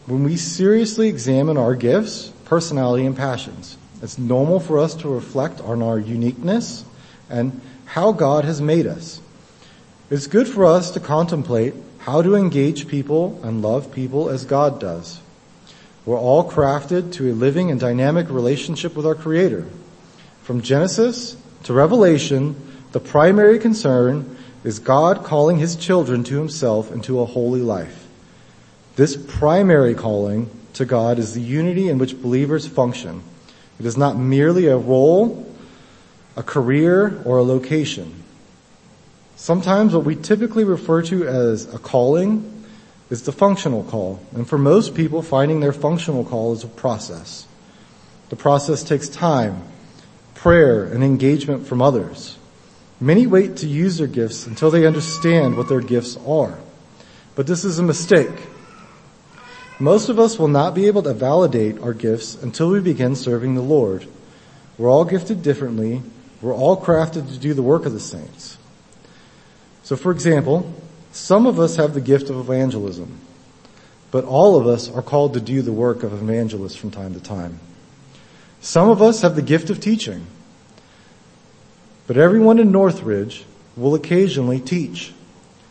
when 0.06 0.24
we 0.24 0.38
seriously 0.38 1.10
examine 1.10 1.58
our 1.58 1.76
gifts, 1.76 2.32
personality, 2.46 3.06
and 3.06 3.16
passions. 3.16 3.78
It's 4.02 4.18
normal 4.18 4.60
for 4.60 4.80
us 4.80 4.96
to 4.96 5.10
reflect 5.10 5.60
on 5.60 5.82
our 5.82 6.00
uniqueness 6.00 6.86
and 7.30 7.60
how 7.86 8.12
God 8.12 8.46
has 8.46 8.62
made 8.62 8.88
us. 8.88 9.20
It's 10.10 10.28
good 10.28 10.48
for 10.48 10.66
us 10.66 10.92
to 10.92 11.00
contemplate 11.00 11.74
how 12.08 12.22
to 12.22 12.36
engage 12.36 12.88
people 12.88 13.38
and 13.44 13.62
love 13.62 13.92
people 13.92 14.30
as 14.30 14.46
God 14.46 14.80
does. 14.80 15.20
We're 16.06 16.18
all 16.18 16.50
crafted 16.50 17.12
to 17.16 17.30
a 17.30 17.36
living 17.36 17.70
and 17.70 17.82
dynamic 17.82 18.30
relationship 18.30 18.96
with 18.96 19.06
our 19.06 19.14
Creator. 19.14 19.66
From 20.42 20.62
Genesis 20.62 21.36
to 21.64 21.74
Revelation, 21.74 22.56
the 22.94 23.02
primary 23.02 23.60
concern 23.60 24.38
is 24.64 24.80
God 24.80 25.26
calling 25.26 25.58
his 25.58 25.76
children 25.76 26.24
to 26.24 26.38
himself 26.38 26.94
into 26.94 27.20
a 27.20 27.26
holy 27.26 27.60
life. 27.60 28.08
This 28.96 29.18
primary 29.18 29.94
calling 29.94 30.50
to 30.76 30.86
God 30.86 31.20
is 31.20 31.34
the 31.34 31.42
unity 31.42 31.90
in 31.90 31.98
which 31.98 32.22
believers 32.22 32.66
function. 32.66 33.22
It 33.82 33.86
is 33.86 33.98
not 33.98 34.16
merely 34.16 34.68
a 34.68 34.78
role, 34.78 35.54
a 36.38 36.44
career, 36.44 37.22
or 37.26 37.40
a 37.40 37.44
location. 37.44 38.24
Sometimes 39.38 39.94
what 39.94 40.04
we 40.04 40.16
typically 40.16 40.64
refer 40.64 41.04
to 41.04 41.28
as 41.28 41.72
a 41.72 41.78
calling 41.78 42.66
is 43.12 43.22
the 43.22 43.32
functional 43.32 43.84
call. 43.84 44.20
And 44.34 44.50
for 44.50 44.58
most 44.58 44.96
people, 44.96 45.22
finding 45.22 45.60
their 45.60 45.72
functional 45.72 46.26
call 46.26 46.54
is 46.54 46.64
a 46.64 46.68
process. 46.68 47.48
The 48.30 48.36
process 48.36 48.84
takes 48.84 49.08
time, 49.08 49.62
prayer, 50.34 50.86
and 50.86 51.04
engagement 51.04 51.68
from 51.68 51.84
others. 51.84 52.36
Many 53.00 53.28
wait 53.28 53.58
to 53.58 53.68
use 53.68 54.00
their 54.00 54.08
gifts 54.08 54.48
until 54.48 54.72
they 54.72 54.88
understand 54.88 55.56
what 55.56 55.70
their 55.70 55.82
gifts 55.82 56.18
are. 56.26 56.58
But 57.36 57.46
this 57.46 57.64
is 57.64 57.78
a 57.78 57.84
mistake. 57.84 58.48
Most 59.78 60.10
of 60.10 60.18
us 60.18 60.40
will 60.40 60.48
not 60.48 60.74
be 60.74 60.88
able 60.88 61.04
to 61.04 61.14
validate 61.14 61.80
our 61.80 61.94
gifts 61.94 62.34
until 62.42 62.72
we 62.72 62.80
begin 62.80 63.16
serving 63.16 63.54
the 63.54 63.62
Lord. 63.62 64.08
We're 64.80 64.90
all 64.90 65.06
gifted 65.06 65.44
differently. 65.44 66.02
We're 66.42 66.56
all 66.56 66.82
crafted 66.82 67.32
to 67.32 67.38
do 67.38 67.54
the 67.54 67.62
work 67.62 67.86
of 67.86 67.94
the 67.94 68.00
saints. 68.00 68.58
So 69.88 69.96
for 69.96 70.12
example, 70.12 70.70
some 71.14 71.48
of 71.48 71.62
us 71.62 71.78
have 71.78 71.94
the 71.94 72.02
gift 72.02 72.30
of 72.30 72.36
evangelism, 72.36 73.22
but 74.12 74.26
all 74.26 74.58
of 74.58 74.68
us 74.68 74.92
are 74.92 75.02
called 75.02 75.36
to 75.36 75.40
do 75.40 75.62
the 75.62 75.72
work 75.72 76.04
of 76.04 76.12
evangelists 76.12 76.76
from 76.76 76.92
time 76.92 77.14
to 77.14 77.22
time. 77.22 77.62
Some 78.60 78.90
of 78.90 79.02
us 79.02 79.22
have 79.22 79.38
the 79.38 79.42
gift 79.42 79.70
of 79.70 79.80
teaching, 79.80 80.28
but 82.06 82.18
everyone 82.18 82.60
in 82.60 82.70
Northridge 82.70 83.46
will 83.78 83.96
occasionally 83.96 84.60
teach, 84.60 85.14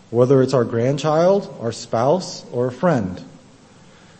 whether 0.09 0.41
it's 0.41 0.55
our 0.55 0.65
grandchild, 0.65 1.55
our 1.61 1.71
spouse, 1.71 2.43
or 2.53 2.69
a 2.69 2.73
friend. 2.73 3.23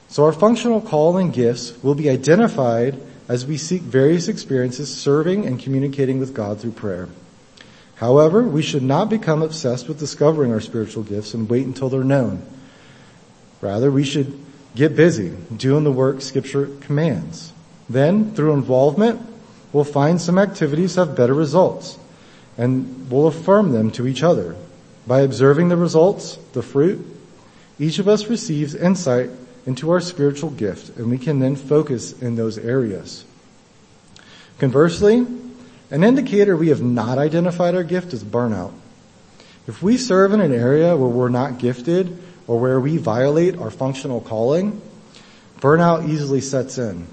So 0.09 0.27
our 0.27 0.33
functional 0.33 0.83
call 0.83 1.17
and 1.17 1.33
gifts 1.33 1.73
will 1.83 1.95
be 1.95 2.11
identified 2.11 3.01
as 3.31 3.47
we 3.47 3.57
seek 3.57 3.81
various 3.81 4.29
experiences 4.29 4.95
serving 4.95 5.47
and 5.47 5.59
communicating 5.59 6.21
with 6.21 6.35
God 6.35 6.61
through 6.61 6.73
prayer. 6.73 7.09
However, 7.97 8.43
we 8.43 8.63
should 8.63 8.83
not 8.83 9.09
become 9.09 9.43
obsessed 9.43 9.89
with 9.89 9.99
discovering 9.99 10.53
our 10.53 10.61
spiritual 10.61 11.03
gifts 11.03 11.35
and 11.35 11.49
wait 11.49 11.67
until 11.67 11.89
they're 11.89 12.05
known. 12.05 12.43
Rather, 13.61 13.91
we 13.91 14.05
should 14.05 14.39
get 14.75 14.95
busy 14.95 15.31
doing 15.57 15.85
the 15.85 15.93
work 15.93 16.21
scripture 16.21 16.67
commands. 16.83 17.53
Then, 17.89 18.35
through 18.35 18.53
involvement, 18.53 19.21
we'll 19.73 19.85
find 19.85 20.21
some 20.21 20.39
activities 20.39 20.97
have 20.97 21.17
better 21.17 21.35
results 21.35 21.99
and 22.59 23.11
we'll 23.11 23.27
affirm 23.27 23.73
them 23.73 23.91
to 23.93 24.07
each 24.07 24.23
other. 24.23 24.57
By 25.07 25.21
observing 25.21 25.69
the 25.69 25.77
results, 25.77 26.37
the 26.53 26.63
fruit, 26.63 27.05
each 27.79 27.99
of 27.99 28.09
us 28.09 28.27
receives 28.27 28.75
insight 28.75 29.31
into 29.67 29.91
our 29.91 30.01
spiritual 30.01 30.51
gift 30.51 30.97
and 30.99 31.11
we 31.11 31.19
can 31.19 31.39
then 31.39 31.57
focus 31.57 32.21
in 32.21 32.37
those 32.37 32.59
areas. 32.59 33.25
Conversely, 34.59 35.27
an 35.91 36.03
indicator 36.03 36.57
we 36.57 36.69
have 36.69 36.83
not 36.83 37.19
identified 37.19 37.75
our 37.75 37.85
gift 37.85 38.13
is 38.13 38.25
burnout. 38.25 38.73
If 39.67 39.83
we 39.83 39.97
serve 39.97 40.33
in 40.33 40.41
an 40.41 40.53
area 40.53 40.97
where 40.97 41.09
we're 41.09 41.29
not 41.29 41.59
gifted 41.59 42.19
or 42.47 42.59
where 42.59 42.81
we 42.81 42.97
violate 42.97 43.59
our 43.59 43.71
functional 43.71 44.21
calling, 44.21 44.81
burnout 45.61 46.09
easily 46.09 46.41
sets 46.41 46.79
in. 46.79 47.07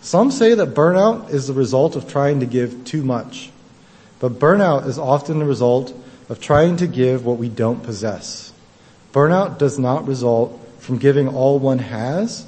Some 0.00 0.30
say 0.30 0.54
that 0.54 0.74
burnout 0.74 1.30
is 1.30 1.46
the 1.46 1.54
result 1.54 1.96
of 1.96 2.08
trying 2.08 2.40
to 2.40 2.46
give 2.46 2.84
too 2.84 3.02
much, 3.02 3.50
but 4.20 4.38
burnout 4.38 4.86
is 4.86 4.98
often 4.98 5.38
the 5.38 5.44
result 5.44 5.94
of 6.28 6.40
trying 6.40 6.76
to 6.78 6.86
give 6.86 7.24
what 7.24 7.38
we 7.38 7.48
don't 7.48 7.82
possess. 7.82 8.52
Burnout 9.12 9.58
does 9.58 9.78
not 9.78 10.06
result 10.06 10.60
from 10.78 10.98
giving 10.98 11.28
all 11.28 11.58
one 11.58 11.78
has, 11.78 12.46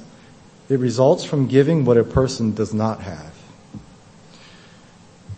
it 0.69 0.79
results 0.79 1.23
from 1.23 1.47
giving 1.47 1.85
what 1.85 1.97
a 1.97 2.03
person 2.03 2.53
does 2.53 2.73
not 2.73 3.01
have. 3.01 3.36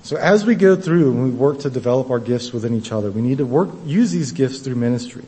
So 0.02 0.16
as 0.16 0.46
we 0.46 0.56
go 0.56 0.76
through 0.76 1.12
and 1.12 1.24
we 1.24 1.30
work 1.30 1.60
to 1.60 1.70
develop 1.70 2.10
our 2.10 2.20
gifts 2.20 2.54
within 2.54 2.74
each 2.74 2.92
other, 2.92 3.12
we 3.12 3.22
need 3.22 3.40
to 3.40 3.46
work, 3.46 3.70
use 3.86 4.12
these 4.12 4.32
gifts 4.32 4.60
through 4.60 4.76
ministry. 4.76 5.26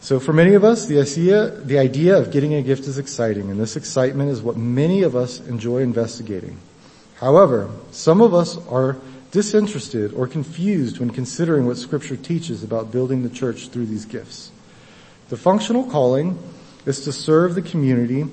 So 0.00 0.20
for 0.20 0.32
many 0.32 0.54
of 0.54 0.62
us, 0.62 0.86
the 0.86 1.00
idea, 1.00 1.50
the 1.50 1.78
idea 1.78 2.16
of 2.16 2.30
getting 2.30 2.54
a 2.54 2.62
gift 2.62 2.86
is 2.86 2.98
exciting, 2.98 3.50
and 3.50 3.58
this 3.58 3.76
excitement 3.76 4.30
is 4.30 4.40
what 4.40 4.56
many 4.56 5.02
of 5.02 5.16
us 5.16 5.40
enjoy 5.40 5.78
investigating. 5.78 6.58
However, 7.16 7.68
some 7.90 8.20
of 8.20 8.32
us 8.32 8.56
are 8.68 8.96
disinterested 9.32 10.14
or 10.14 10.26
confused 10.28 11.00
when 11.00 11.10
considering 11.10 11.66
what 11.66 11.76
scripture 11.76 12.16
teaches 12.16 12.62
about 12.62 12.92
building 12.92 13.24
the 13.24 13.28
church 13.28 13.68
through 13.68 13.86
these 13.86 14.04
gifts. 14.04 14.52
The 15.28 15.36
functional 15.36 15.84
calling 15.90 16.38
is 16.86 17.04
to 17.04 17.12
serve 17.12 17.54
the 17.54 17.62
community 17.62 18.24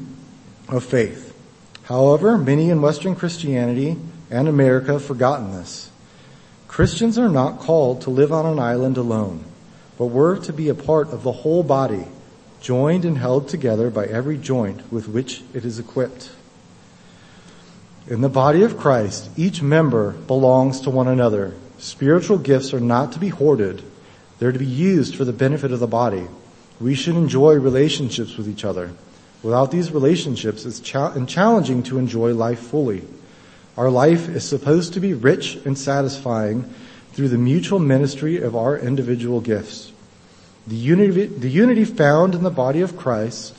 of 0.69 0.83
faith. 0.83 1.35
However, 1.83 2.37
many 2.37 2.69
in 2.69 2.81
Western 2.81 3.15
Christianity 3.15 3.97
and 4.29 4.47
America 4.47 4.93
have 4.93 5.05
forgotten 5.05 5.51
this. 5.51 5.89
Christians 6.67 7.17
are 7.17 7.29
not 7.29 7.59
called 7.59 8.01
to 8.01 8.09
live 8.09 8.33
on 8.33 8.45
an 8.45 8.59
island 8.59 8.97
alone, 8.97 9.43
but 9.97 10.07
we're 10.07 10.37
to 10.39 10.53
be 10.53 10.69
a 10.69 10.75
part 10.75 11.09
of 11.09 11.23
the 11.23 11.31
whole 11.31 11.63
body, 11.63 12.05
joined 12.59 13.05
and 13.05 13.17
held 13.17 13.47
together 13.47 13.89
by 13.89 14.05
every 14.05 14.37
joint 14.37 14.91
with 14.91 15.07
which 15.07 15.43
it 15.53 15.63
is 15.63 15.79
equipped. 15.79 16.31
In 18.07 18.21
the 18.21 18.29
body 18.29 18.63
of 18.63 18.77
Christ, 18.77 19.29
each 19.35 19.61
member 19.61 20.11
belongs 20.11 20.81
to 20.81 20.89
one 20.89 21.07
another. 21.07 21.53
Spiritual 21.77 22.37
gifts 22.37 22.73
are 22.73 22.79
not 22.79 23.13
to 23.13 23.19
be 23.19 23.29
hoarded. 23.29 23.81
They're 24.37 24.51
to 24.51 24.59
be 24.59 24.65
used 24.65 25.15
for 25.15 25.25
the 25.25 25.33
benefit 25.33 25.71
of 25.71 25.79
the 25.79 25.87
body. 25.87 26.27
We 26.79 26.93
should 26.93 27.15
enjoy 27.15 27.53
relationships 27.55 28.37
with 28.37 28.49
each 28.49 28.65
other. 28.65 28.91
Without 29.41 29.71
these 29.71 29.91
relationships, 29.91 30.65
it's 30.65 30.79
challenging 30.79 31.83
to 31.83 31.97
enjoy 31.97 32.33
life 32.33 32.59
fully. 32.59 33.03
Our 33.77 33.89
life 33.89 34.29
is 34.29 34.47
supposed 34.47 34.93
to 34.93 34.99
be 34.99 35.13
rich 35.13 35.55
and 35.65 35.77
satisfying 35.77 36.73
through 37.13 37.29
the 37.29 37.37
mutual 37.37 37.79
ministry 37.79 38.41
of 38.41 38.55
our 38.55 38.77
individual 38.77 39.41
gifts. 39.41 39.91
The 40.67 40.75
unity, 40.75 41.25
the 41.25 41.49
unity 41.49 41.85
found 41.85 42.35
in 42.35 42.43
the 42.43 42.49
body 42.49 42.81
of 42.81 42.97
Christ 42.97 43.55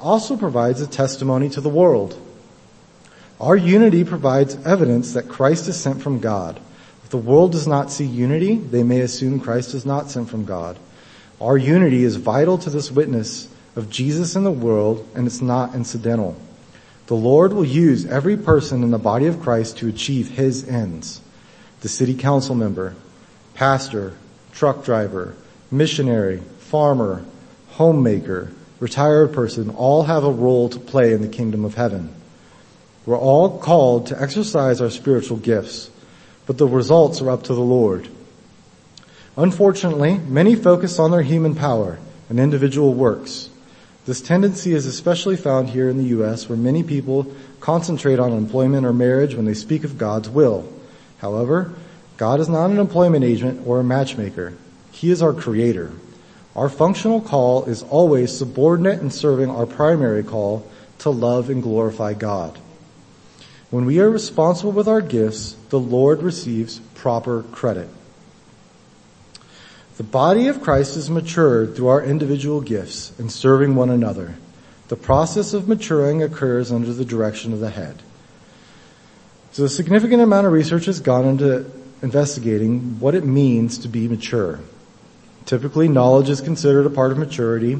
also 0.00 0.36
provides 0.36 0.80
a 0.80 0.86
testimony 0.86 1.48
to 1.50 1.60
the 1.60 1.68
world. 1.68 2.20
Our 3.40 3.56
unity 3.56 4.04
provides 4.04 4.56
evidence 4.66 5.14
that 5.14 5.28
Christ 5.28 5.68
is 5.68 5.80
sent 5.80 6.02
from 6.02 6.20
God. 6.20 6.60
If 7.04 7.10
the 7.10 7.16
world 7.16 7.52
does 7.52 7.66
not 7.66 7.90
see 7.90 8.04
unity, 8.04 8.56
they 8.56 8.82
may 8.82 9.00
assume 9.00 9.40
Christ 9.40 9.74
is 9.74 9.86
not 9.86 10.10
sent 10.10 10.28
from 10.28 10.44
God. 10.44 10.78
Our 11.40 11.56
unity 11.56 12.04
is 12.04 12.16
vital 12.16 12.58
to 12.58 12.70
this 12.70 12.90
witness 12.90 13.48
of 13.74 13.90
Jesus 13.90 14.36
in 14.36 14.44
the 14.44 14.50
world 14.50 15.08
and 15.14 15.26
it's 15.26 15.40
not 15.40 15.74
incidental. 15.74 16.36
The 17.06 17.14
Lord 17.14 17.52
will 17.52 17.64
use 17.64 18.06
every 18.06 18.36
person 18.36 18.82
in 18.82 18.90
the 18.90 18.98
body 18.98 19.26
of 19.26 19.40
Christ 19.40 19.78
to 19.78 19.88
achieve 19.88 20.30
His 20.30 20.68
ends. 20.68 21.20
The 21.80 21.88
city 21.88 22.14
council 22.14 22.54
member, 22.54 22.94
pastor, 23.54 24.14
truck 24.52 24.84
driver, 24.84 25.34
missionary, 25.70 26.42
farmer, 26.58 27.24
homemaker, 27.70 28.52
retired 28.78 29.32
person 29.32 29.70
all 29.70 30.04
have 30.04 30.24
a 30.24 30.30
role 30.30 30.68
to 30.68 30.78
play 30.78 31.12
in 31.12 31.22
the 31.22 31.28
kingdom 31.28 31.64
of 31.64 31.74
heaven. 31.74 32.14
We're 33.04 33.18
all 33.18 33.58
called 33.58 34.06
to 34.08 34.20
exercise 34.20 34.80
our 34.80 34.90
spiritual 34.90 35.38
gifts, 35.38 35.90
but 36.46 36.58
the 36.58 36.66
results 36.66 37.20
are 37.20 37.30
up 37.30 37.44
to 37.44 37.54
the 37.54 37.60
Lord. 37.60 38.08
Unfortunately, 39.36 40.18
many 40.18 40.54
focus 40.54 40.98
on 40.98 41.10
their 41.10 41.22
human 41.22 41.54
power 41.54 41.98
and 42.28 42.38
individual 42.38 42.94
works. 42.94 43.48
This 44.04 44.20
tendency 44.20 44.72
is 44.72 44.86
especially 44.86 45.36
found 45.36 45.68
here 45.68 45.88
in 45.88 45.96
the 45.96 46.08
U.S. 46.16 46.48
where 46.48 46.58
many 46.58 46.82
people 46.82 47.32
concentrate 47.60 48.18
on 48.18 48.32
employment 48.32 48.84
or 48.84 48.92
marriage 48.92 49.36
when 49.36 49.44
they 49.44 49.54
speak 49.54 49.84
of 49.84 49.96
God's 49.96 50.28
will. 50.28 50.70
However, 51.18 51.72
God 52.16 52.40
is 52.40 52.48
not 52.48 52.70
an 52.70 52.78
employment 52.78 53.24
agent 53.24 53.64
or 53.64 53.78
a 53.78 53.84
matchmaker. 53.84 54.54
He 54.90 55.10
is 55.10 55.22
our 55.22 55.32
creator. 55.32 55.92
Our 56.56 56.68
functional 56.68 57.20
call 57.20 57.64
is 57.66 57.84
always 57.84 58.36
subordinate 58.36 59.00
in 59.00 59.10
serving 59.10 59.50
our 59.50 59.66
primary 59.66 60.24
call 60.24 60.68
to 60.98 61.10
love 61.10 61.48
and 61.48 61.62
glorify 61.62 62.14
God. 62.14 62.58
When 63.70 63.86
we 63.86 64.00
are 64.00 64.10
responsible 64.10 64.72
with 64.72 64.88
our 64.88 65.00
gifts, 65.00 65.56
the 65.70 65.80
Lord 65.80 66.22
receives 66.22 66.80
proper 66.94 67.44
credit. 67.44 67.88
The 70.02 70.08
body 70.08 70.48
of 70.48 70.60
Christ 70.60 70.96
is 70.96 71.08
matured 71.08 71.76
through 71.76 71.86
our 71.86 72.02
individual 72.02 72.60
gifts 72.60 73.12
and 73.20 73.30
serving 73.30 73.76
one 73.76 73.88
another. 73.88 74.34
The 74.88 74.96
process 74.96 75.54
of 75.54 75.68
maturing 75.68 76.24
occurs 76.24 76.72
under 76.72 76.92
the 76.92 77.04
direction 77.04 77.52
of 77.52 77.60
the 77.60 77.70
head. 77.70 78.02
So 79.52 79.62
a 79.62 79.68
significant 79.68 80.20
amount 80.20 80.48
of 80.48 80.52
research 80.52 80.86
has 80.86 80.98
gone 80.98 81.24
into 81.24 81.70
investigating 82.02 82.98
what 82.98 83.14
it 83.14 83.24
means 83.24 83.78
to 83.78 83.88
be 83.88 84.08
mature. 84.08 84.58
Typically, 85.46 85.86
knowledge 85.86 86.30
is 86.30 86.40
considered 86.40 86.84
a 86.84 86.90
part 86.90 87.12
of 87.12 87.18
maturity, 87.18 87.74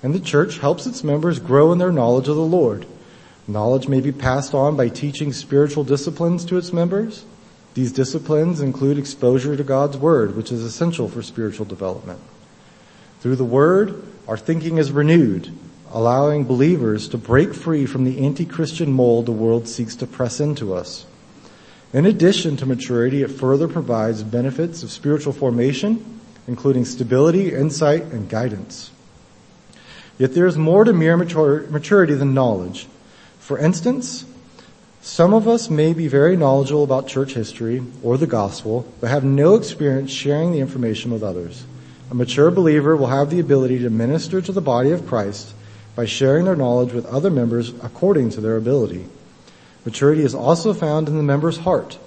and 0.00 0.14
the 0.14 0.20
church 0.20 0.58
helps 0.58 0.86
its 0.86 1.02
members 1.02 1.40
grow 1.40 1.72
in 1.72 1.78
their 1.78 1.90
knowledge 1.90 2.28
of 2.28 2.36
the 2.36 2.42
Lord. 2.42 2.86
Knowledge 3.48 3.88
may 3.88 4.00
be 4.00 4.12
passed 4.12 4.54
on 4.54 4.76
by 4.76 4.90
teaching 4.90 5.32
spiritual 5.32 5.82
disciplines 5.82 6.44
to 6.44 6.56
its 6.56 6.72
members, 6.72 7.24
these 7.74 7.92
disciplines 7.92 8.60
include 8.60 8.98
exposure 8.98 9.56
to 9.56 9.64
God's 9.64 9.96
Word, 9.96 10.36
which 10.36 10.52
is 10.52 10.62
essential 10.62 11.08
for 11.08 11.22
spiritual 11.22 11.66
development. 11.66 12.20
Through 13.20 13.36
the 13.36 13.44
Word, 13.44 14.02
our 14.28 14.36
thinking 14.38 14.78
is 14.78 14.92
renewed, 14.92 15.52
allowing 15.90 16.44
believers 16.44 17.08
to 17.08 17.18
break 17.18 17.52
free 17.52 17.84
from 17.84 18.04
the 18.04 18.24
anti-Christian 18.24 18.92
mold 18.92 19.26
the 19.26 19.32
world 19.32 19.68
seeks 19.68 19.96
to 19.96 20.06
press 20.06 20.40
into 20.40 20.72
us. 20.74 21.04
In 21.92 22.06
addition 22.06 22.56
to 22.58 22.66
maturity, 22.66 23.22
it 23.22 23.30
further 23.30 23.68
provides 23.68 24.22
benefits 24.22 24.82
of 24.82 24.90
spiritual 24.90 25.32
formation, 25.32 26.20
including 26.46 26.84
stability, 26.84 27.52
insight, 27.54 28.02
and 28.04 28.28
guidance. 28.28 28.90
Yet 30.18 30.34
there 30.34 30.46
is 30.46 30.56
more 30.56 30.84
to 30.84 30.92
mere 30.92 31.16
maturity 31.16 32.14
than 32.14 32.34
knowledge. 32.34 32.86
For 33.38 33.58
instance, 33.58 34.24
Some 35.04 35.34
of 35.34 35.46
us 35.46 35.68
may 35.68 35.92
be 35.92 36.08
very 36.08 36.34
knowledgeable 36.34 36.82
about 36.82 37.08
church 37.08 37.34
history 37.34 37.82
or 38.02 38.16
the 38.16 38.26
gospel, 38.26 38.90
but 39.02 39.10
have 39.10 39.22
no 39.22 39.54
experience 39.54 40.10
sharing 40.10 40.50
the 40.50 40.60
information 40.60 41.10
with 41.10 41.22
others. 41.22 41.66
A 42.10 42.14
mature 42.14 42.50
believer 42.50 42.96
will 42.96 43.08
have 43.08 43.28
the 43.28 43.38
ability 43.38 43.80
to 43.80 43.90
minister 43.90 44.40
to 44.40 44.50
the 44.50 44.62
body 44.62 44.92
of 44.92 45.06
Christ 45.06 45.52
by 45.94 46.06
sharing 46.06 46.46
their 46.46 46.56
knowledge 46.56 46.94
with 46.94 47.04
other 47.04 47.28
members 47.28 47.68
according 47.82 48.30
to 48.30 48.40
their 48.40 48.56
ability. 48.56 49.04
Maturity 49.84 50.22
is 50.22 50.34
also 50.34 50.72
found 50.72 51.06
in 51.06 51.18
the 51.18 51.22
member's 51.22 51.58
heart. 51.58 51.98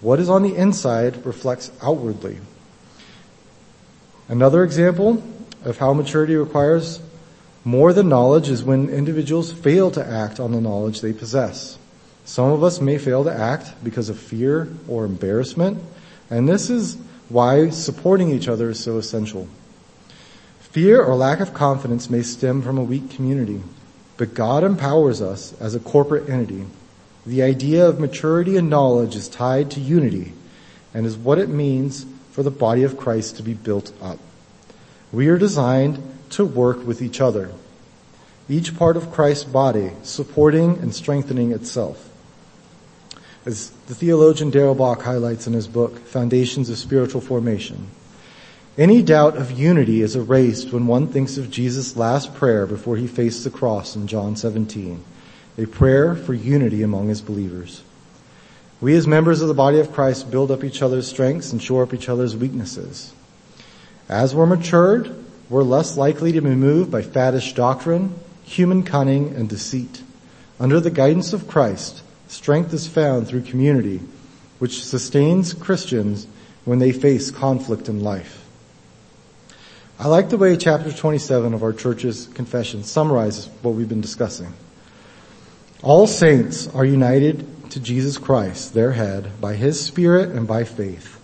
What 0.00 0.18
is 0.18 0.30
on 0.30 0.42
the 0.42 0.56
inside 0.56 1.26
reflects 1.26 1.70
outwardly. 1.82 2.38
Another 4.28 4.64
example 4.64 5.22
of 5.62 5.76
how 5.76 5.92
maturity 5.92 6.36
requires 6.36 7.02
more 7.64 7.92
than 7.92 8.08
knowledge 8.08 8.48
is 8.48 8.64
when 8.64 8.88
individuals 8.88 9.52
fail 9.52 9.90
to 9.90 10.04
act 10.04 10.40
on 10.40 10.52
the 10.52 10.60
knowledge 10.62 11.02
they 11.02 11.12
possess. 11.12 11.76
Some 12.28 12.52
of 12.52 12.62
us 12.62 12.78
may 12.78 12.98
fail 12.98 13.24
to 13.24 13.32
act 13.32 13.72
because 13.82 14.10
of 14.10 14.18
fear 14.18 14.68
or 14.86 15.06
embarrassment, 15.06 15.82
and 16.28 16.46
this 16.46 16.68
is 16.68 16.98
why 17.30 17.70
supporting 17.70 18.28
each 18.28 18.48
other 18.48 18.68
is 18.68 18.78
so 18.78 18.98
essential. 18.98 19.48
Fear 20.60 21.02
or 21.02 21.14
lack 21.14 21.40
of 21.40 21.54
confidence 21.54 22.10
may 22.10 22.20
stem 22.20 22.60
from 22.60 22.76
a 22.76 22.84
weak 22.84 23.08
community, 23.08 23.62
but 24.18 24.34
God 24.34 24.62
empowers 24.62 25.22
us 25.22 25.54
as 25.58 25.74
a 25.74 25.80
corporate 25.80 26.28
entity. 26.28 26.66
The 27.24 27.42
idea 27.42 27.88
of 27.88 27.98
maturity 27.98 28.58
and 28.58 28.68
knowledge 28.68 29.16
is 29.16 29.30
tied 29.30 29.70
to 29.70 29.80
unity 29.80 30.34
and 30.92 31.06
is 31.06 31.16
what 31.16 31.38
it 31.38 31.48
means 31.48 32.04
for 32.32 32.42
the 32.42 32.50
body 32.50 32.82
of 32.82 32.98
Christ 32.98 33.36
to 33.36 33.42
be 33.42 33.54
built 33.54 33.90
up. 34.02 34.18
We 35.12 35.28
are 35.28 35.38
designed 35.38 36.02
to 36.32 36.44
work 36.44 36.86
with 36.86 37.00
each 37.00 37.22
other, 37.22 37.52
each 38.50 38.76
part 38.76 38.98
of 38.98 39.12
Christ's 39.12 39.44
body 39.44 39.92
supporting 40.02 40.76
and 40.80 40.94
strengthening 40.94 41.52
itself. 41.52 42.04
As 43.48 43.70
the 43.86 43.94
theologian 43.94 44.50
Darrell 44.50 44.74
Bock 44.74 45.00
highlights 45.00 45.46
in 45.46 45.54
his 45.54 45.66
book, 45.66 46.00
Foundations 46.00 46.68
of 46.68 46.76
Spiritual 46.76 47.22
Formation, 47.22 47.86
any 48.76 49.00
doubt 49.00 49.38
of 49.38 49.52
unity 49.52 50.02
is 50.02 50.14
erased 50.14 50.70
when 50.70 50.86
one 50.86 51.06
thinks 51.06 51.38
of 51.38 51.50
Jesus' 51.50 51.96
last 51.96 52.34
prayer 52.34 52.66
before 52.66 52.98
he 52.98 53.06
faced 53.06 53.44
the 53.44 53.50
cross 53.50 53.96
in 53.96 54.06
John 54.06 54.36
17, 54.36 55.02
a 55.56 55.64
prayer 55.64 56.14
for 56.14 56.34
unity 56.34 56.82
among 56.82 57.08
his 57.08 57.22
believers. 57.22 57.82
We 58.82 58.94
as 58.94 59.06
members 59.06 59.40
of 59.40 59.48
the 59.48 59.54
body 59.54 59.80
of 59.80 59.94
Christ 59.94 60.30
build 60.30 60.50
up 60.50 60.62
each 60.62 60.82
other's 60.82 61.08
strengths 61.08 61.50
and 61.50 61.62
shore 61.62 61.84
up 61.84 61.94
each 61.94 62.10
other's 62.10 62.36
weaknesses. 62.36 63.14
As 64.10 64.34
we're 64.34 64.44
matured, 64.44 65.24
we're 65.48 65.62
less 65.62 65.96
likely 65.96 66.32
to 66.32 66.42
be 66.42 66.54
moved 66.54 66.90
by 66.90 67.00
faddish 67.00 67.54
doctrine, 67.54 68.14
human 68.44 68.82
cunning, 68.82 69.34
and 69.34 69.48
deceit. 69.48 70.02
Under 70.60 70.80
the 70.80 70.90
guidance 70.90 71.32
of 71.32 71.48
Christ, 71.48 72.02
strength 72.28 72.72
is 72.72 72.86
found 72.86 73.26
through 73.26 73.42
community, 73.42 74.00
which 74.58 74.84
sustains 74.84 75.52
Christians 75.54 76.26
when 76.64 76.78
they 76.78 76.92
face 76.92 77.30
conflict 77.30 77.88
in 77.88 78.04
life. 78.04 78.44
I 79.98 80.06
like 80.06 80.28
the 80.28 80.36
way 80.36 80.56
chapter 80.56 80.92
27 80.92 81.54
of 81.54 81.62
our 81.64 81.72
church's 81.72 82.28
confession 82.28 82.84
summarizes 82.84 83.48
what 83.62 83.74
we've 83.74 83.88
been 83.88 84.00
discussing. 84.00 84.52
All 85.82 86.06
saints 86.06 86.68
are 86.68 86.84
united 86.84 87.70
to 87.70 87.80
Jesus 87.80 88.16
Christ, 88.18 88.74
their 88.74 88.92
head, 88.92 89.40
by 89.40 89.54
his 89.54 89.80
spirit 89.80 90.30
and 90.30 90.46
by 90.46 90.64
faith. 90.64 91.20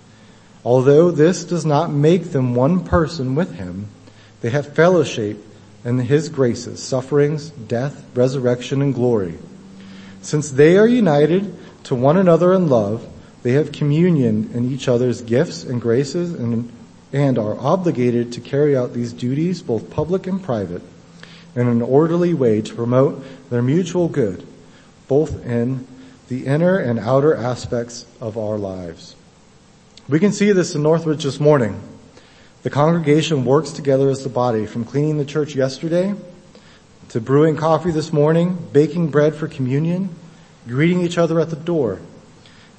Although 0.65 1.11
this 1.11 1.45
does 1.45 1.65
not 1.65 1.93
make 1.93 2.33
them 2.33 2.55
one 2.55 2.85
person 2.85 3.35
with 3.35 3.55
him, 3.55 3.89
they 4.41 4.51
have 4.51 4.75
fellowship 4.75 5.39
in 5.85 5.99
his 5.99 6.29
graces, 6.29 6.83
sufferings, 6.83 7.51
death, 7.51 8.05
resurrection, 8.15 8.83
and 8.83 8.95
glory. 8.95 9.39
Since 10.25 10.53
they 10.53 10.79
are 10.79 10.89
united 10.89 11.55
to 11.85 11.95
one 11.95 12.17
another 12.17 12.55
in 12.55 12.69
love, 12.69 13.07
they 13.43 13.53
have 13.53 13.73
communion 13.73 14.51
in 14.55 14.73
each 14.73 14.89
other's 14.89 15.21
gifts 15.21 15.65
and 15.65 15.81
graces 15.81 16.33
and 16.33 16.73
and 17.13 17.39
are 17.39 17.57
obligated 17.61 18.33
to 18.33 18.41
carry 18.41 18.77
out 18.77 18.93
these 18.93 19.13
duties, 19.13 19.63
both 19.63 19.89
public 19.89 20.27
and 20.27 20.43
private, 20.43 20.83
in 21.55 21.69
an 21.69 21.81
orderly 21.81 22.35
way 22.35 22.61
to 22.61 22.75
promote 22.75 23.25
their 23.51 23.63
mutual 23.63 24.09
good, 24.09 24.45
both 25.07 25.47
in 25.47 25.87
the 26.27 26.45
inner 26.45 26.77
and 26.77 26.99
outer 26.99 27.33
aspects 27.33 28.05
of 28.21 28.37
our 28.37 28.59
lives. 28.59 29.15
We 30.09 30.19
can 30.19 30.33
see 30.33 30.51
this 30.51 30.75
in 30.75 30.83
Northridge 30.83 31.23
this 31.23 31.39
morning. 31.39 31.81
The 32.65 32.71
congregation 32.71 33.45
works 33.45 33.71
together 33.71 34.09
as 34.09 34.25
the 34.25 34.29
body 34.29 34.67
from 34.67 34.85
cleaning 34.85 35.19
the 35.19 35.25
church 35.25 35.55
yesterday 35.55 36.15
to 37.11 37.21
brewing 37.21 37.57
coffee 37.57 37.91
this 37.91 38.13
morning, 38.13 38.69
baking 38.73 39.09
bread 39.09 39.35
for 39.35 39.49
communion, 39.49 40.15
greeting 40.67 41.01
each 41.01 41.19
other 41.19 41.41
at 41.41 41.51
the 41.51 41.57
door, 41.57 42.01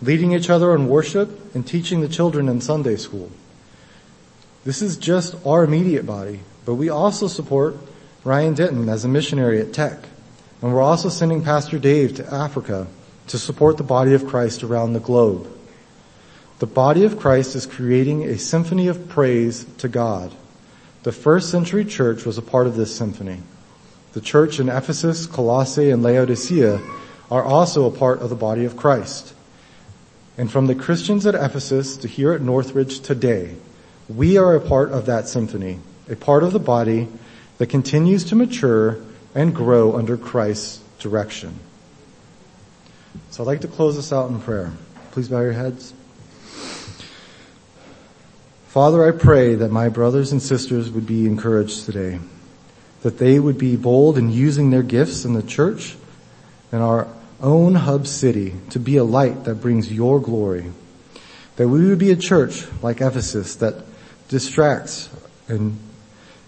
leading 0.01 0.33
each 0.33 0.49
other 0.49 0.73
in 0.75 0.88
worship, 0.88 1.55
and 1.55 1.65
teaching 1.65 2.01
the 2.01 2.07
children 2.07 2.49
in 2.49 2.61
Sunday 2.61 2.95
school. 2.95 3.31
This 4.63 4.81
is 4.81 4.97
just 4.97 5.35
our 5.45 5.63
immediate 5.63 6.05
body, 6.05 6.39
but 6.65 6.75
we 6.75 6.89
also 6.89 7.27
support 7.27 7.77
Ryan 8.23 8.55
Denton 8.55 8.89
as 8.89 9.05
a 9.05 9.07
missionary 9.07 9.61
at 9.61 9.73
Tech. 9.73 9.99
And 10.61 10.73
we're 10.73 10.81
also 10.81 11.09
sending 11.09 11.43
Pastor 11.43 11.77
Dave 11.77 12.15
to 12.15 12.33
Africa 12.33 12.88
to 13.27 13.38
support 13.38 13.77
the 13.77 13.83
body 13.83 14.13
of 14.13 14.25
Christ 14.25 14.63
around 14.63 14.93
the 14.93 14.99
globe. 14.99 15.47
The 16.59 16.65
body 16.65 17.03
of 17.03 17.19
Christ 17.19 17.55
is 17.55 17.65
creating 17.65 18.23
a 18.23 18.38
symphony 18.38 18.88
of 18.88 19.09
praise 19.09 19.65
to 19.79 19.88
God. 19.88 20.33
The 21.03 21.11
first 21.11 21.51
century 21.51 21.85
church 21.85 22.25
was 22.25 22.38
a 22.38 22.41
part 22.41 22.65
of 22.65 22.75
this 22.75 22.95
symphony. 22.95 23.43
The 24.15 24.21
church 24.21 24.62
in 24.62 24.69
Ephesus, 24.69 25.25
Colossae, 25.25 25.89
and 25.89 26.01
Laodicea 26.01 26.82
are 27.30 27.43
also 27.43 27.86
a 27.86 27.91
part 27.91 28.21
of 28.21 28.30
the 28.30 28.36
body 28.36 28.63
of 28.63 28.78
Christ. 28.78 29.34
And 30.38 30.49
from 30.49 30.67
the 30.67 30.73
Christians 30.73 31.25
at 31.25 31.36
Ephesus 31.36 31.97
to 31.97 32.08
here 32.08 32.32
at 32.32 32.41
Northridge 32.41 33.01
today, 33.01 33.56
we 34.08 34.38
are 34.38 34.56
a 34.56 34.62
part 34.62 34.93
of 34.93 35.08
that 35.08 35.28
symphony, 35.28 35.82
a 36.10 36.15
part 36.15 36.43
of 36.43 36.54
the 36.54 36.60
body 36.60 37.10
that 37.58 37.67
continues 37.67 38.23
to 38.25 38.38
mature 38.38 38.99
and 39.36 39.54
grow 39.54 39.97
under 39.97 40.15
Christ's 40.15 40.80
direction. 40.99 41.60
So 43.32 43.43
I'd 43.43 43.47
like 43.47 43.62
to 43.62 43.67
close 43.67 43.97
this 43.97 44.13
out 44.13 44.30
in 44.30 44.39
prayer. 44.39 44.71
Please 45.12 45.28
bow 45.28 45.41
your 45.41 45.51
heads. 45.51 45.93
Father, 48.69 49.06
I 49.06 49.12
pray 49.12 49.56
that 49.56 49.71
my 49.71 49.89
brothers 49.89 50.32
and 50.32 50.41
sisters 50.41 50.89
would 50.89 51.06
be 51.06 51.25
encouraged 51.25 51.86
today, 51.86 52.19
that 53.05 53.19
they 53.19 53.39
would 53.39 53.59
be 53.59 53.75
bold 53.75 54.17
in 54.17 54.31
using 54.31 54.71
their 54.71 54.81
gifts 54.81 55.25
in 55.25 55.33
the 55.33 55.43
church 55.43 55.95
and 56.71 56.81
our 56.81 57.07
own 57.39 57.75
hub 57.75 58.07
city 58.07 58.55
to 58.71 58.79
be 58.79 58.97
a 58.97 59.03
light 59.03 59.43
that 59.43 59.53
brings 59.61 59.93
your 59.93 60.19
glory. 60.19 60.71
That 61.57 61.67
we 61.67 61.87
would 61.87 61.99
be 61.99 62.09
a 62.09 62.15
church 62.15 62.65
like 62.81 63.01
Ephesus 63.01 63.57
that 63.57 63.75
distracts 64.27 65.11
and 65.47 65.77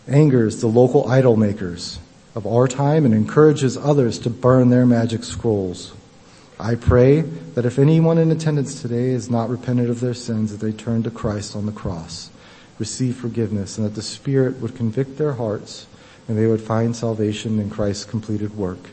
angers 0.08 0.60
the 0.60 0.66
local 0.66 1.08
idol 1.08 1.36
makers 1.36 2.00
of 2.34 2.48
our 2.48 2.68
time 2.68 3.06
and 3.06 3.14
encourages 3.14 3.78
others 3.78 4.18
to 4.18 4.32
burn 4.32 4.72
their 4.72 4.88
magic 4.88 5.26
scrolls. 5.26 5.94
I 6.60 6.74
pray 6.74 7.22
that 7.22 7.68
if 7.68 7.78
anyone 7.78 8.18
in 8.18 8.32
attendance 8.32 8.82
today 8.82 9.10
is 9.10 9.30
not 9.30 9.52
repentant 9.52 9.92
of 9.92 10.00
their 10.00 10.16
sins, 10.16 10.58
that 10.58 10.66
they 10.66 10.72
turn 10.72 11.04
to 11.04 11.12
Christ 11.12 11.56
on 11.56 11.68
the 11.68 11.72
cross, 11.72 12.32
receive 12.80 13.16
forgiveness, 13.16 13.78
and 13.78 13.86
that 13.86 13.94
the 13.94 14.02
Spirit 14.02 14.60
would 14.60 14.76
convict 14.76 15.20
their 15.20 15.34
hearts 15.34 15.86
and 16.28 16.38
they 16.38 16.48
would 16.48 16.62
find 16.62 16.96
salvation 16.96 17.60
in 17.60 17.70
Christ's 17.70 18.06
completed 18.06 18.58
work. 18.58 18.90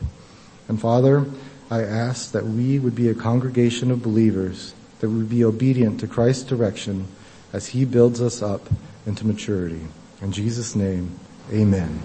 And 0.67 0.79
Father, 0.79 1.25
I 1.69 1.83
ask 1.83 2.31
that 2.31 2.45
we 2.45 2.79
would 2.79 2.95
be 2.95 3.09
a 3.09 3.15
congregation 3.15 3.91
of 3.91 4.03
believers, 4.03 4.73
that 4.99 5.09
would 5.09 5.29
be 5.29 5.43
obedient 5.43 5.99
to 5.99 6.07
Christ's 6.07 6.43
direction 6.43 7.07
as 7.51 7.67
he 7.67 7.85
builds 7.85 8.21
us 8.21 8.41
up 8.41 8.67
into 9.05 9.25
maturity. 9.25 9.87
In 10.21 10.31
Jesus' 10.31 10.75
name, 10.75 11.19
amen. 11.51 12.01